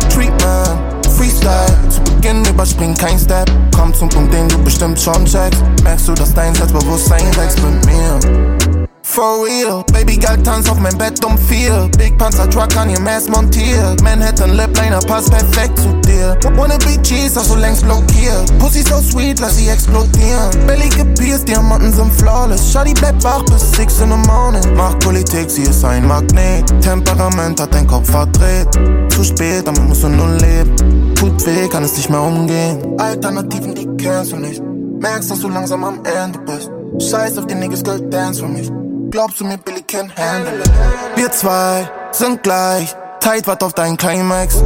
[0.09, 3.51] Treatment, Freestyle, zu Beginn überspring kein Step.
[3.77, 5.63] Komm zum Punkt, den du bestimmt schon checkst.
[5.83, 8.84] Merkst du, dass dein Selbstbewusstsein wächst mit mir?
[9.07, 11.89] For real, Baby Girl tanzt auf mein Bett um vier.
[11.99, 14.03] Big Panzer Truck an ihrem Ass montiert.
[14.03, 16.37] Manhattan Lip Liner passt perfekt zu dir.
[16.57, 18.59] Wanna be cheese, hast du längst blockiert.
[18.59, 20.51] Pussy so sweet, lass sie explodieren.
[20.67, 22.73] Belly gepierst, Diamanten sind flawless.
[22.73, 24.75] Shawty bleibt wach bis 6 in the morning.
[24.75, 26.73] Mach Politik, sie ist ein Magnet.
[26.81, 28.69] Temperament hat dein Kopf verdreht.
[29.11, 31.15] Zu spät, damit musst du nur leben.
[31.15, 32.99] Tut weh, kann es nicht mehr umgehen.
[32.99, 34.63] Alternativen, die kennst du nicht.
[34.99, 36.71] Merkst, dass du langsam am Ende bist.
[37.11, 38.73] Scheiß auf die Niggas, Girl, dance für mich.
[39.15, 40.71] Glaubst du mir, Billy can handle it?
[41.15, 44.57] Wir zwei sind gleich, tight wat auf deinen Climax.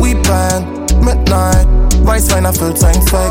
[0.00, 1.68] We plan, Midnight,
[2.02, 3.30] Weißwein erfüllt seinen Zweck.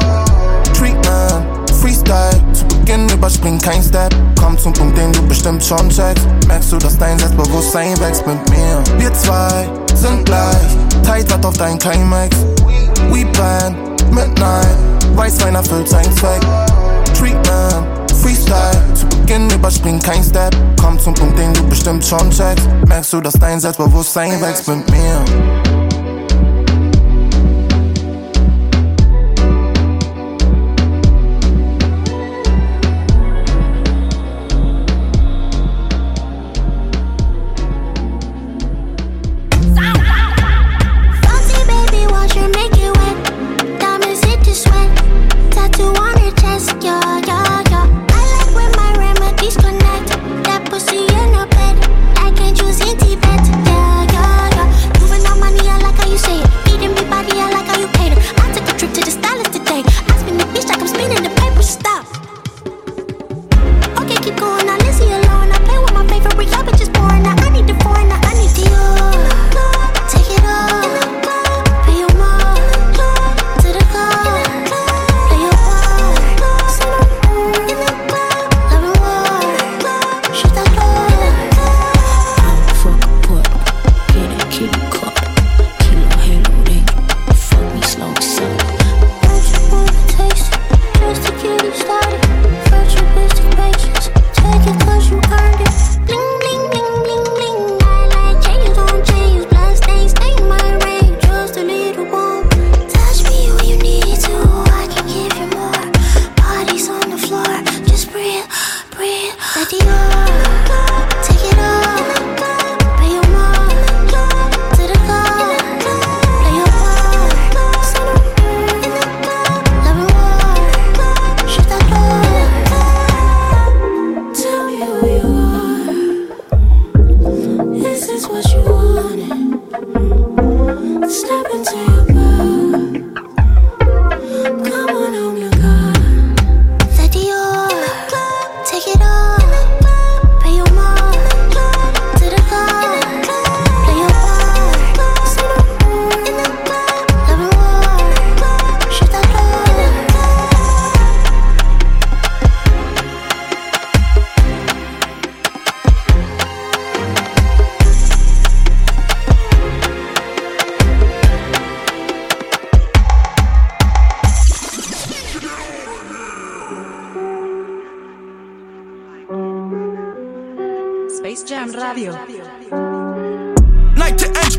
[0.73, 4.15] Treatment, Freestyle, zu Beginn überspring kein Step.
[4.39, 6.25] Komm zum Punkt, den du bestimmt schon checkst.
[6.47, 8.81] Merkst du, dass dein Selbstbewusstsein wächst mit mir?
[8.97, 12.33] Wir zwei sind gleich, tight wat auf deinen Climax.
[13.11, 13.75] We plan,
[14.09, 14.77] Midnight,
[15.15, 16.39] Weißwein erfüllt seinen Zweck.
[17.13, 18.94] Treatment, Freestyle,
[19.26, 20.55] zu Beginn überspring kein Step.
[20.80, 22.67] Komm zum Punkt, den du bestimmt schon checkst.
[22.88, 25.54] Merkst du, dass dein Selbstbewusstsein wächst mit mir?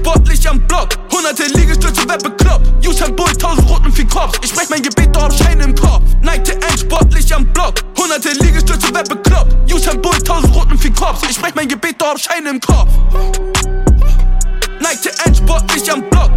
[0.06, 0.90] Sportlich am Block.
[1.12, 2.86] Hunderte Liegestütze, wer bekloppt.
[2.86, 4.38] Usain Bolt, tausend Roten für Cops.
[4.40, 6.02] Ich sprech mein Gebet, doch hab Schein im Kopf.
[6.22, 7.74] Neigte ein sportlich am Block.
[7.98, 9.56] Hunderte Liegestütze, wer bekloppt.
[9.72, 11.22] Usain Bolt, tausend Roten für Cops.
[11.28, 12.88] Ich sprech mein Gebet, doch hab Schein im Kopf.
[14.80, 16.30] Neigte ein sportlich am Block.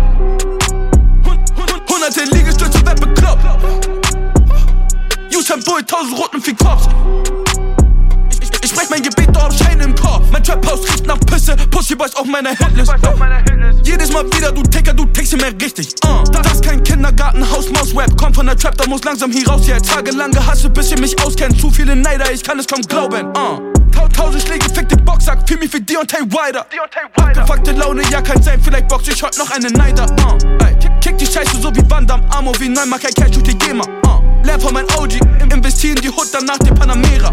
[1.26, 3.46] Hun- hun- Hunderte Liegestütze, wer bekloppt.
[5.32, 6.88] Usain Bolt, tausend Roten für Cops.
[8.70, 10.28] Ich sprech mein Gebet, hab Schein im Kopf.
[10.32, 11.56] Mein Trap-Haus riecht nach Pisse.
[11.72, 12.94] Pussy Boys auf meiner Hitlist.
[13.82, 15.96] Jedes Mal wieder, du Ticker, du tickst mir richtig.
[16.06, 16.24] Uh.
[16.32, 18.16] Das ist kein Kindergarten, Haus, Maus, Rap.
[18.16, 19.68] Kommt von der Trap, da muss langsam hier raus.
[19.68, 19.80] Yeah.
[19.80, 21.60] Tagelang gehasselt, bis ihr mich auskennt.
[21.60, 23.30] Zu viele Neider, ich kann es kaum glauben.
[23.30, 23.60] Uh.
[24.16, 26.64] Tausend Schläge, fick den Boxsack, für mich wie Deontay Wilder.
[27.16, 30.06] Abgefuckte Laune, ja kann sein, vielleicht box ich heute noch einen Neider.
[30.06, 30.38] Uh.
[30.64, 33.84] Ey, kick die Scheiße so wie Bandam, Amo wie Neumark, kein Cash, die GEMA.
[34.06, 34.09] Uh.
[34.50, 35.20] Lern von mein OG,
[35.54, 37.32] investieren die Hut dann nach dem Panamera.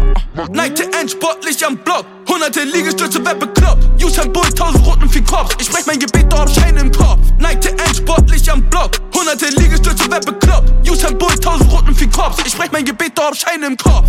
[0.51, 2.05] Nike End, sportlich am Block.
[2.29, 4.03] Hunderte Liegestütze, wer bekloppt.
[4.03, 5.55] Usain Bull, tausend Roten für Cops.
[5.59, 7.17] Ich sprech mein Gebet, doch hab Schein im Kopf.
[7.39, 8.91] Nike End, sportlich am Block.
[9.15, 10.71] Hunderte Liegestütze, wer bekloppt.
[10.87, 12.37] Usain Bull, tausend Roten für Cops.
[12.45, 14.07] Ich sprech mein Gebet, doch hab Schein im Kopf.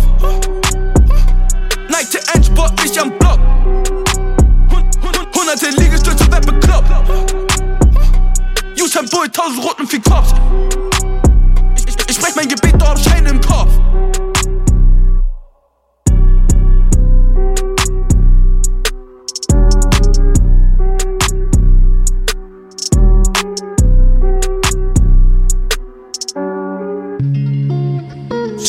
[1.89, 3.39] Nike End, sportlich am Block.
[5.35, 6.91] Hunderte Liegestütze, wer bekloppt.
[8.79, 10.35] Usain Bull, tausend Roten für Cops.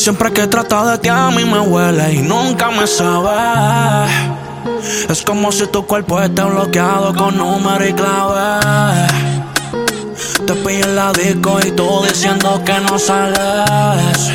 [0.01, 4.09] Siempre que trato de ti a mí me huele y nunca me sabe.
[5.07, 9.40] Es como si tu cuerpo esté bloqueado con número y clave.
[10.45, 14.31] Te pillé en la disco y tú diciendo que no sales.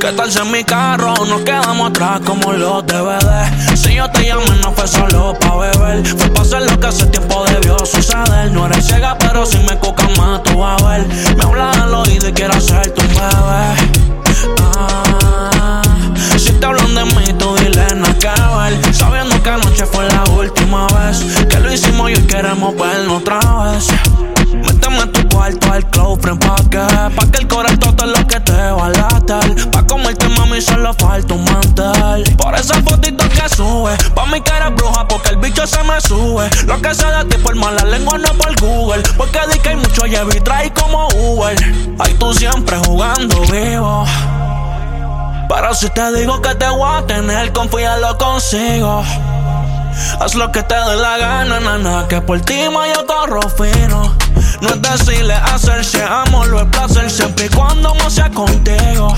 [0.00, 3.76] ¿Qué tal si en mi carro nos quedamos atrás como los DVD?
[3.76, 7.04] Si yo te llamé no fue solo pa' beber Fue pa' hacer lo que hace
[7.08, 11.06] tiempo debió suceder No eres ciega pero si me cuca más tú vas a ver
[11.36, 14.00] Me hablas al oído y quiero ser tu bebé
[14.78, 15.82] Ah,
[16.38, 17.86] si te hablan de mí, tú dile
[18.20, 18.94] que ver.
[18.94, 21.18] Sabiendo que anoche fue la última vez
[21.48, 23.88] que lo hicimos y hoy queremos verlo otra vez.
[24.80, 28.26] Méteme en tu cuarto al club, friend, pa' que, pa' que el corazón todo lo
[28.26, 29.70] que te va a latar.
[29.70, 32.34] Pa' comerte, mami, solo falta un mantel.
[32.36, 36.48] Por esa fotito que sube, pa' mi cara bruja, porque el bicho se me sube.
[36.64, 39.02] Lo que se de ti por mala lengua, no por Google.
[39.18, 41.56] Porque di que hay mucho Chevy trae como Uber.
[41.98, 44.06] Ay, tú siempre jugando vivo.
[45.46, 49.04] Pero si te digo que te voy a tener, confía lo consigo.
[50.20, 54.14] Haz lo que te dé la gana, nana, que por ti ma yo corro fino.
[54.60, 59.14] No es decirle hacerse amor, lo es placer siempre y cuando no sea contigo.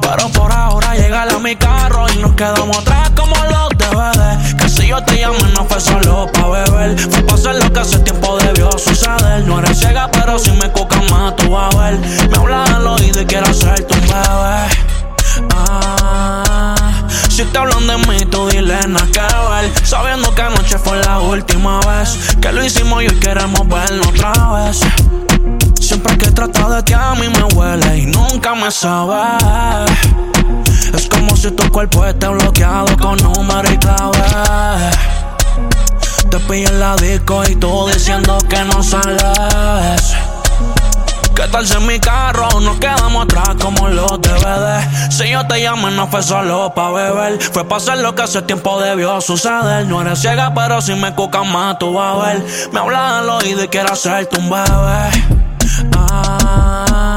[0.00, 4.56] Pero por ahora llega a mi carro y nos quedamos atrás como los DVD.
[4.56, 7.80] Que si yo te llamo no fue solo pa' beber, fue pa' hacer lo que
[7.80, 9.44] hace tiempo debió suceder.
[9.46, 11.98] No eres ciega, pero si me cuca más tú vas a ver.
[11.98, 14.89] Me hablas al oído y quiero hacerte un bebé.
[17.40, 18.78] Si te hablan de mí, tú dile
[19.12, 19.86] que ver.
[19.86, 24.32] Sabiendo que anoche fue la última vez que lo hicimos y hoy queremos verlo otra
[24.52, 24.80] vez.
[25.80, 29.38] Siempre que trato de ti a mí me huele y nunca me sabe.
[30.92, 34.18] Es como si tu cuerpo esté bloqueado con número y clave.
[36.30, 40.14] Te pillé en la disco y tú diciendo que no sales.
[41.40, 45.10] ¿Qué tal si en mi carro nos quedamos atrás como los DVD?
[45.10, 48.42] Si yo te llamo no fue solo pa' beber, fue pa' hacer lo que hace
[48.42, 49.86] tiempo debió suceder.
[49.86, 52.44] No eres ciega, pero si me cuca más tú vas a ver.
[52.72, 55.10] Me hablas al oído y quiero hacerte un bebé.
[55.96, 57.16] Ah,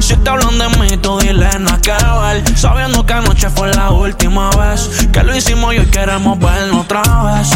[0.00, 2.56] si te hablan de mí, tú dile nada que ver.
[2.58, 7.02] Sabiendo que anoche fue la última vez que lo hicimos y hoy queremos verlo otra
[7.02, 7.50] vez.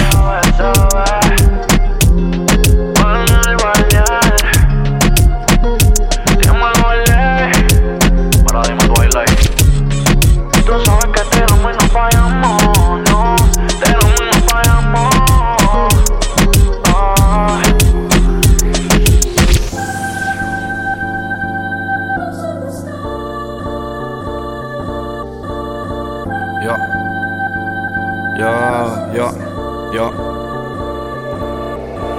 [29.93, 30.11] Ja.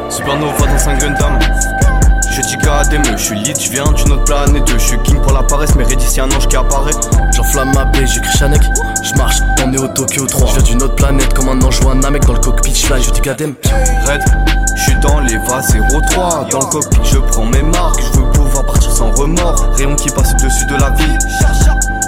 [0.09, 1.39] Supernova dans un Gundam.
[2.32, 2.57] Je dis
[3.11, 4.63] je suis lit, je viens d'une autre planète.
[4.67, 6.93] Je suis king pour la paresse, mais Reddy, c'est un ange qui apparaît.
[7.36, 8.61] J'enflamme ma baie, j'écris Chanek.
[9.03, 10.47] Je marche, on est au Tokyo 3.
[10.47, 12.74] Je viens d'une autre planète, comme un ange ou un mec dans le cockpit.
[12.74, 13.21] Je fly, je dis.
[13.30, 14.21] Red,
[14.76, 15.76] je suis dans les vases
[16.11, 16.47] 03.
[16.49, 18.01] Dans le cockpit, je prends mes marques.
[18.01, 19.69] Je veux pouvoir partir sans remords.
[19.76, 21.19] Rayon qui passe au-dessus de la ville.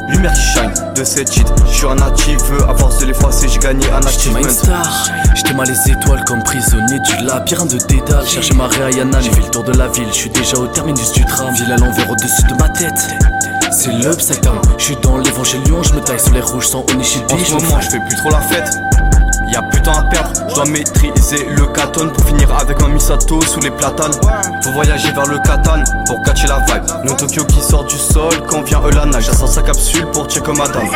[0.07, 1.47] Lumière qui shine de cette hit.
[1.67, 4.41] Je suis un natif, veux avoir de l'effacer, j'ai gagné un J'étais achievement.
[4.41, 8.25] ma star, j'étais mal les étoiles comme prisonnier du labyrinthe de Dédale.
[8.27, 10.07] Chercher ma Rihanna, j'ai fait le tour de la ville.
[10.09, 13.15] Je suis déjà au terminus du tram, ville à l'envers au-dessus de ma tête.
[13.71, 17.33] C'est l'upside down, je suis dans l'évangélion, je me taille sur les rouges sans Onishibi.
[17.33, 18.69] En ce moment, je fais plus trop la fête.
[19.55, 22.89] Y'a plus de temps à perdre, je dois maîtriser le catone pour finir avec un
[22.89, 24.11] Misato sous les platanes.
[24.61, 26.83] Faut voyager vers le katane pour catcher la vibe.
[27.05, 29.21] Nos Tokyo qui sort du sol quand vient Eulana.
[29.21, 30.83] J'assens sa capsule pour checker madame.
[30.83, 30.91] 0.3,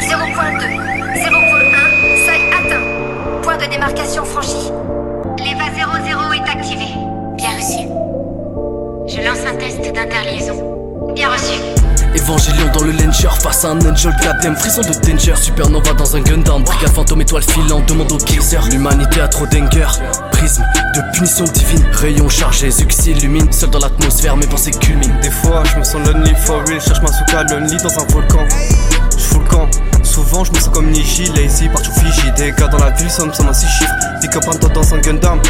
[0.00, 0.68] 0.2,
[1.16, 3.42] 0.1, seuil atteint.
[3.42, 4.70] Point de démarcation franchi.
[5.38, 6.86] L'EVA 00 est activé.
[7.36, 7.88] Bien reçu.
[9.08, 11.12] Je lance un test d'interliaison.
[11.16, 11.79] Bien reçu.
[12.14, 16.20] Évangélion dans le Langer face à un angel goddamn Frisson de danger Supernova dans un
[16.20, 16.62] Gundam.
[16.64, 18.58] Brigade fantôme étoile filante Demande au kaiser.
[18.70, 19.86] L'humanité a trop d'anger
[20.32, 21.84] Prisme de punition divine.
[21.92, 23.50] Rayon chargé Zux illumine.
[23.52, 25.14] Seul dans l'atmosphère mes pensées culminent.
[25.22, 26.80] Des fois je me sens lonely for real.
[26.80, 28.46] Cherche ma souka lonely dans un volcan.
[29.16, 29.68] J'fous le camp.
[30.02, 33.32] Souvent je me sens comme Niji Lazy partout Fiji Des gars dans la ville somme
[33.32, 33.94] sans un six chiffres.
[34.20, 35.40] Pick up un dans un Gundam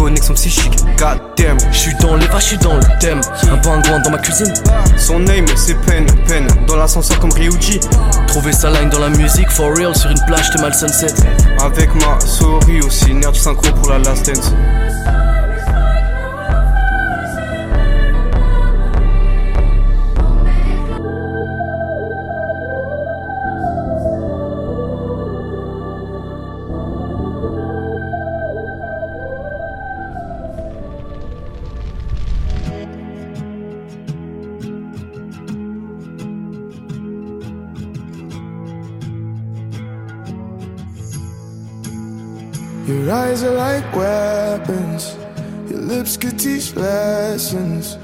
[0.00, 1.58] connexion psychique, goddamn.
[1.72, 3.20] J'suis dans les vaches, j'suis dans le thème.
[3.50, 4.52] Un pingouin dans ma cuisine.
[4.96, 6.46] Son name, c'est peine, peine.
[6.66, 7.80] Dans l'ascenseur comme Ryuji.
[8.26, 11.14] Trouver sa line dans la musique, for real, sur une plage de mal sunset.
[11.60, 14.52] Avec ma souris aussi, nerf synchro pour la last dance.
[42.90, 45.16] Your eyes are like weapons.
[45.70, 47.94] Your lips could teach lessons.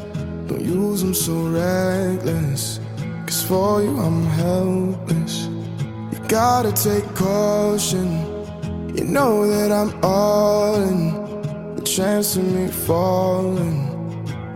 [0.46, 2.78] Don't use them so reckless.
[3.26, 5.46] Cause for you, I'm helpless.
[6.12, 8.08] You gotta take caution.
[8.96, 11.74] You know that I'm all in.
[11.74, 13.80] The chance of me falling.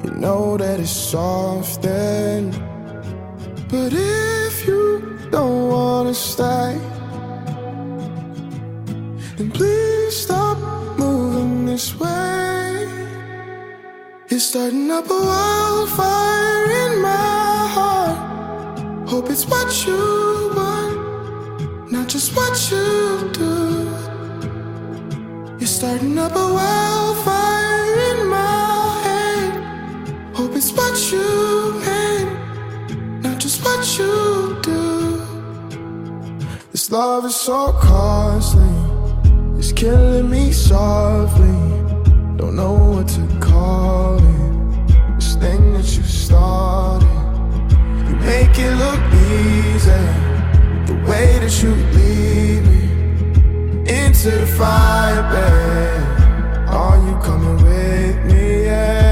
[0.05, 2.53] You know that it's often.
[3.69, 6.79] But if you don't wanna stay,
[9.37, 10.59] then please stop
[10.99, 12.89] moving this way.
[14.29, 19.09] You're starting up a wildfire in my heart.
[19.09, 23.89] Hope it's what you want, not just what you do.
[25.59, 30.35] You're starting up a wildfire in my head.
[30.35, 35.21] Hope it's what you meant, not just what you do.
[36.73, 38.70] This love is so costly.
[39.81, 41.57] Killing me softly.
[42.37, 45.15] Don't know what to call it.
[45.15, 47.09] This thing that you started.
[48.07, 49.01] You make it look
[49.33, 50.05] easy.
[50.85, 52.83] The way that you lead me
[53.89, 56.69] into the fire, babe.
[56.69, 58.65] Are you coming with me?
[58.65, 59.10] Yeah.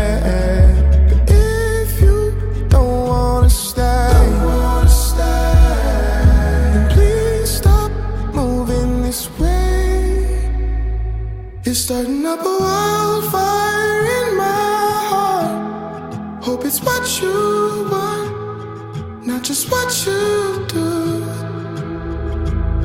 [11.69, 16.43] You're starting up a wildfire in my heart.
[16.43, 21.27] Hope it's what you want, not just what you do.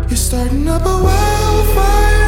[0.09, 2.22] You're starting up a wildfire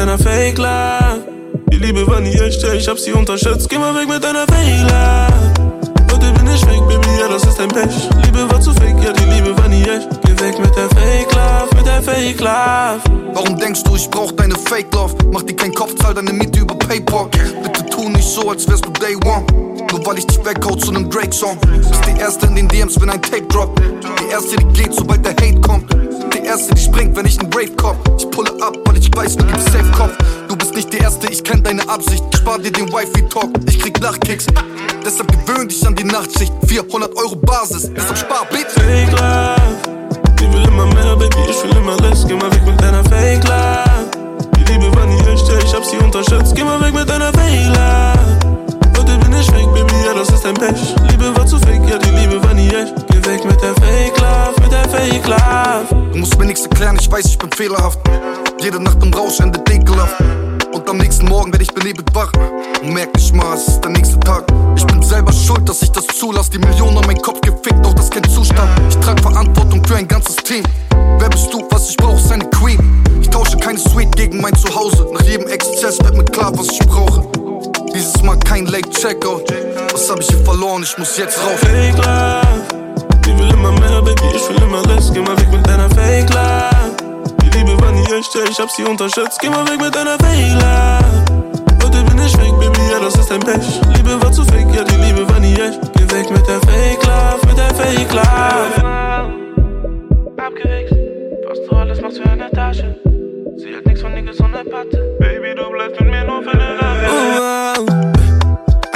[0.00, 1.20] deiner Fake love.
[1.70, 3.68] Die Liebe war nie echt, ich hab sie unterschätzt.
[3.68, 5.74] Geh mal weg mit deiner Fake love.
[6.10, 8.08] Heute bin ich weg, Baby, ja, das ist dein Pech.
[8.24, 10.08] Liebe war zu fake, ja, die Liebe war nie echt.
[10.24, 13.34] Geh weg mit der Fake love, mit der Fake love.
[13.34, 15.14] Warum denkst du, ich brauch deine Fake Love?
[15.32, 17.28] Mach dir keinen Kopf, zahl deine Miete über Paypal.
[17.62, 19.44] Bitte tu nicht so, als wärst du Day One.
[19.90, 21.58] Nur weil ich dich weghau zu nem Drake-Song.
[21.76, 23.80] Bist die Erste in den DMs, wenn ein Tape droppt.
[23.80, 25.99] Die Erste, die geht, sobald der Hate kommt.
[26.50, 27.96] Erste, die springt, wenn ich nen Rave cop.
[28.18, 30.10] Ich pulle ab, weil ich weiß, du gibst Safe Kopf.
[30.48, 32.24] Du bist nicht die Erste, ich kenn deine Absicht.
[32.32, 34.46] Ich spar dir den Wifi-Talk, ich krieg Lachkicks.
[35.04, 36.52] Deshalb gewöhn dich an die Nachtschicht.
[36.66, 38.66] 400 Euro Basis, ist auf Sparbit.
[38.66, 39.60] Fake love.
[40.40, 42.26] Die will immer mehr, Baby, ich will immer less.
[42.26, 44.10] Geh mal weg mit deiner Fake love.
[44.56, 45.84] Die Liebe war nie echt, ich hab
[57.60, 57.98] fehlerhaft.
[58.62, 60.14] Jede Nacht im Rausch endet ekelhaft.
[60.72, 62.32] Und am nächsten Morgen werd ich benebelt wach.
[62.82, 64.44] Und merk nicht mal, es ist der nächste Tag.
[64.76, 66.48] Ich bin selber schuld, dass ich das zulass.
[66.48, 68.70] Die Millionen an meinen Kopf gefickt, doch das ist kein Zustand.
[68.88, 70.62] Ich trag Verantwortung für ein ganzes Team.
[71.18, 71.62] Wer bist du?
[71.68, 73.04] Was ich brauch, ist eine Queen.
[73.20, 75.00] Ich tausche keine Suite gegen mein Zuhause.
[75.00, 75.12] Hause.
[75.12, 77.28] Nach jedem Exzess wird mir klar, was ich brauche.
[77.94, 79.52] Dieses Mal kein Late Checkout.
[79.92, 80.82] Was hab ich hier verloren?
[80.82, 81.58] Ich muss jetzt rauf.
[81.58, 82.40] Fake Love.
[83.26, 85.12] Die will immer mehr, Baby, ich will immer less.
[85.12, 86.79] Geh mal weg mit deiner Fake Love.
[87.54, 89.38] Liebe war nie echt, ja, ich hab sie unterschätzt.
[89.40, 91.24] Geh mal weg mit deiner Love.
[91.82, 93.80] Heute bin ich weg, Baby, ja, das ist dein Pech.
[93.94, 95.80] Liebe war zu fake, ja, die Liebe war nie echt.
[95.94, 98.90] Geh weg mit der Fake Love, mit der Fake Love.
[100.36, 100.94] Abgewichst,
[101.48, 102.96] was du alles machst für eine Tasche.
[103.56, 105.16] Sie hat nix von Niggas und der Patte.
[105.18, 106.98] Baby, du bleibst mit mir nur für eine Nacht.
[107.08, 107.88] Oh, wow.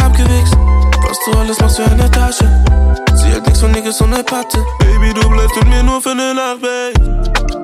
[0.05, 0.57] Abgewichst,
[1.03, 2.49] was du alles machst für eine Tasche.
[3.15, 4.65] Sie hat nix von Niggas und der Patte.
[4.79, 7.64] Baby, du bleibst mit mir nur für eine Nacht, babe.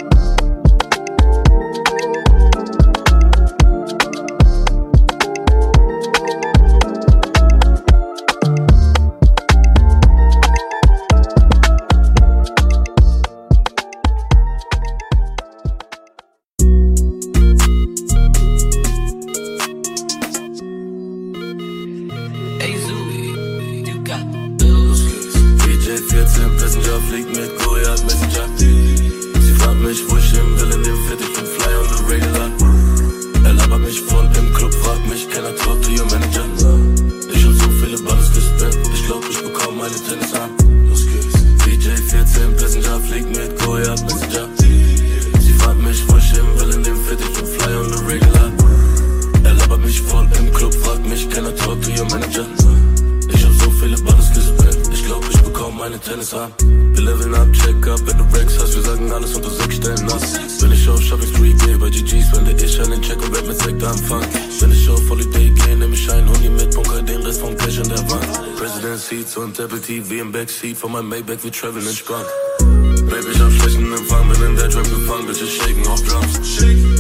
[71.01, 72.27] Meinem Maybach, wir traveln entspannt.
[72.59, 76.35] Baby, ich hab schlechten Empfang, bin in der Trap gefangen, Bitches shaken auf Drums.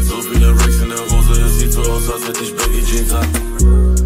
[0.08, 3.12] So viele Racks in der Hose, es sieht so aus, als hätte ich Baggy Jeans
[3.12, 3.28] an.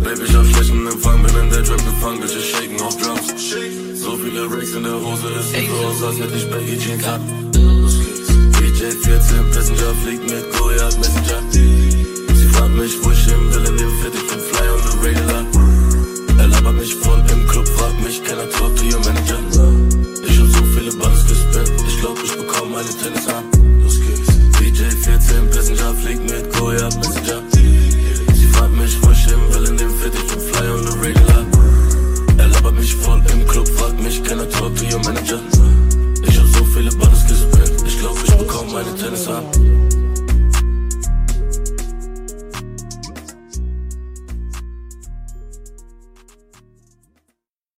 [0.02, 3.34] Baby, ich hab schlechten Empfang, bin in der Trap gefangen, Bitches shaken auf Drums.
[3.94, 7.04] So viele Racks in der Hose, es sieht so aus, als hätte ich Baggy Jeans
[7.04, 7.43] an.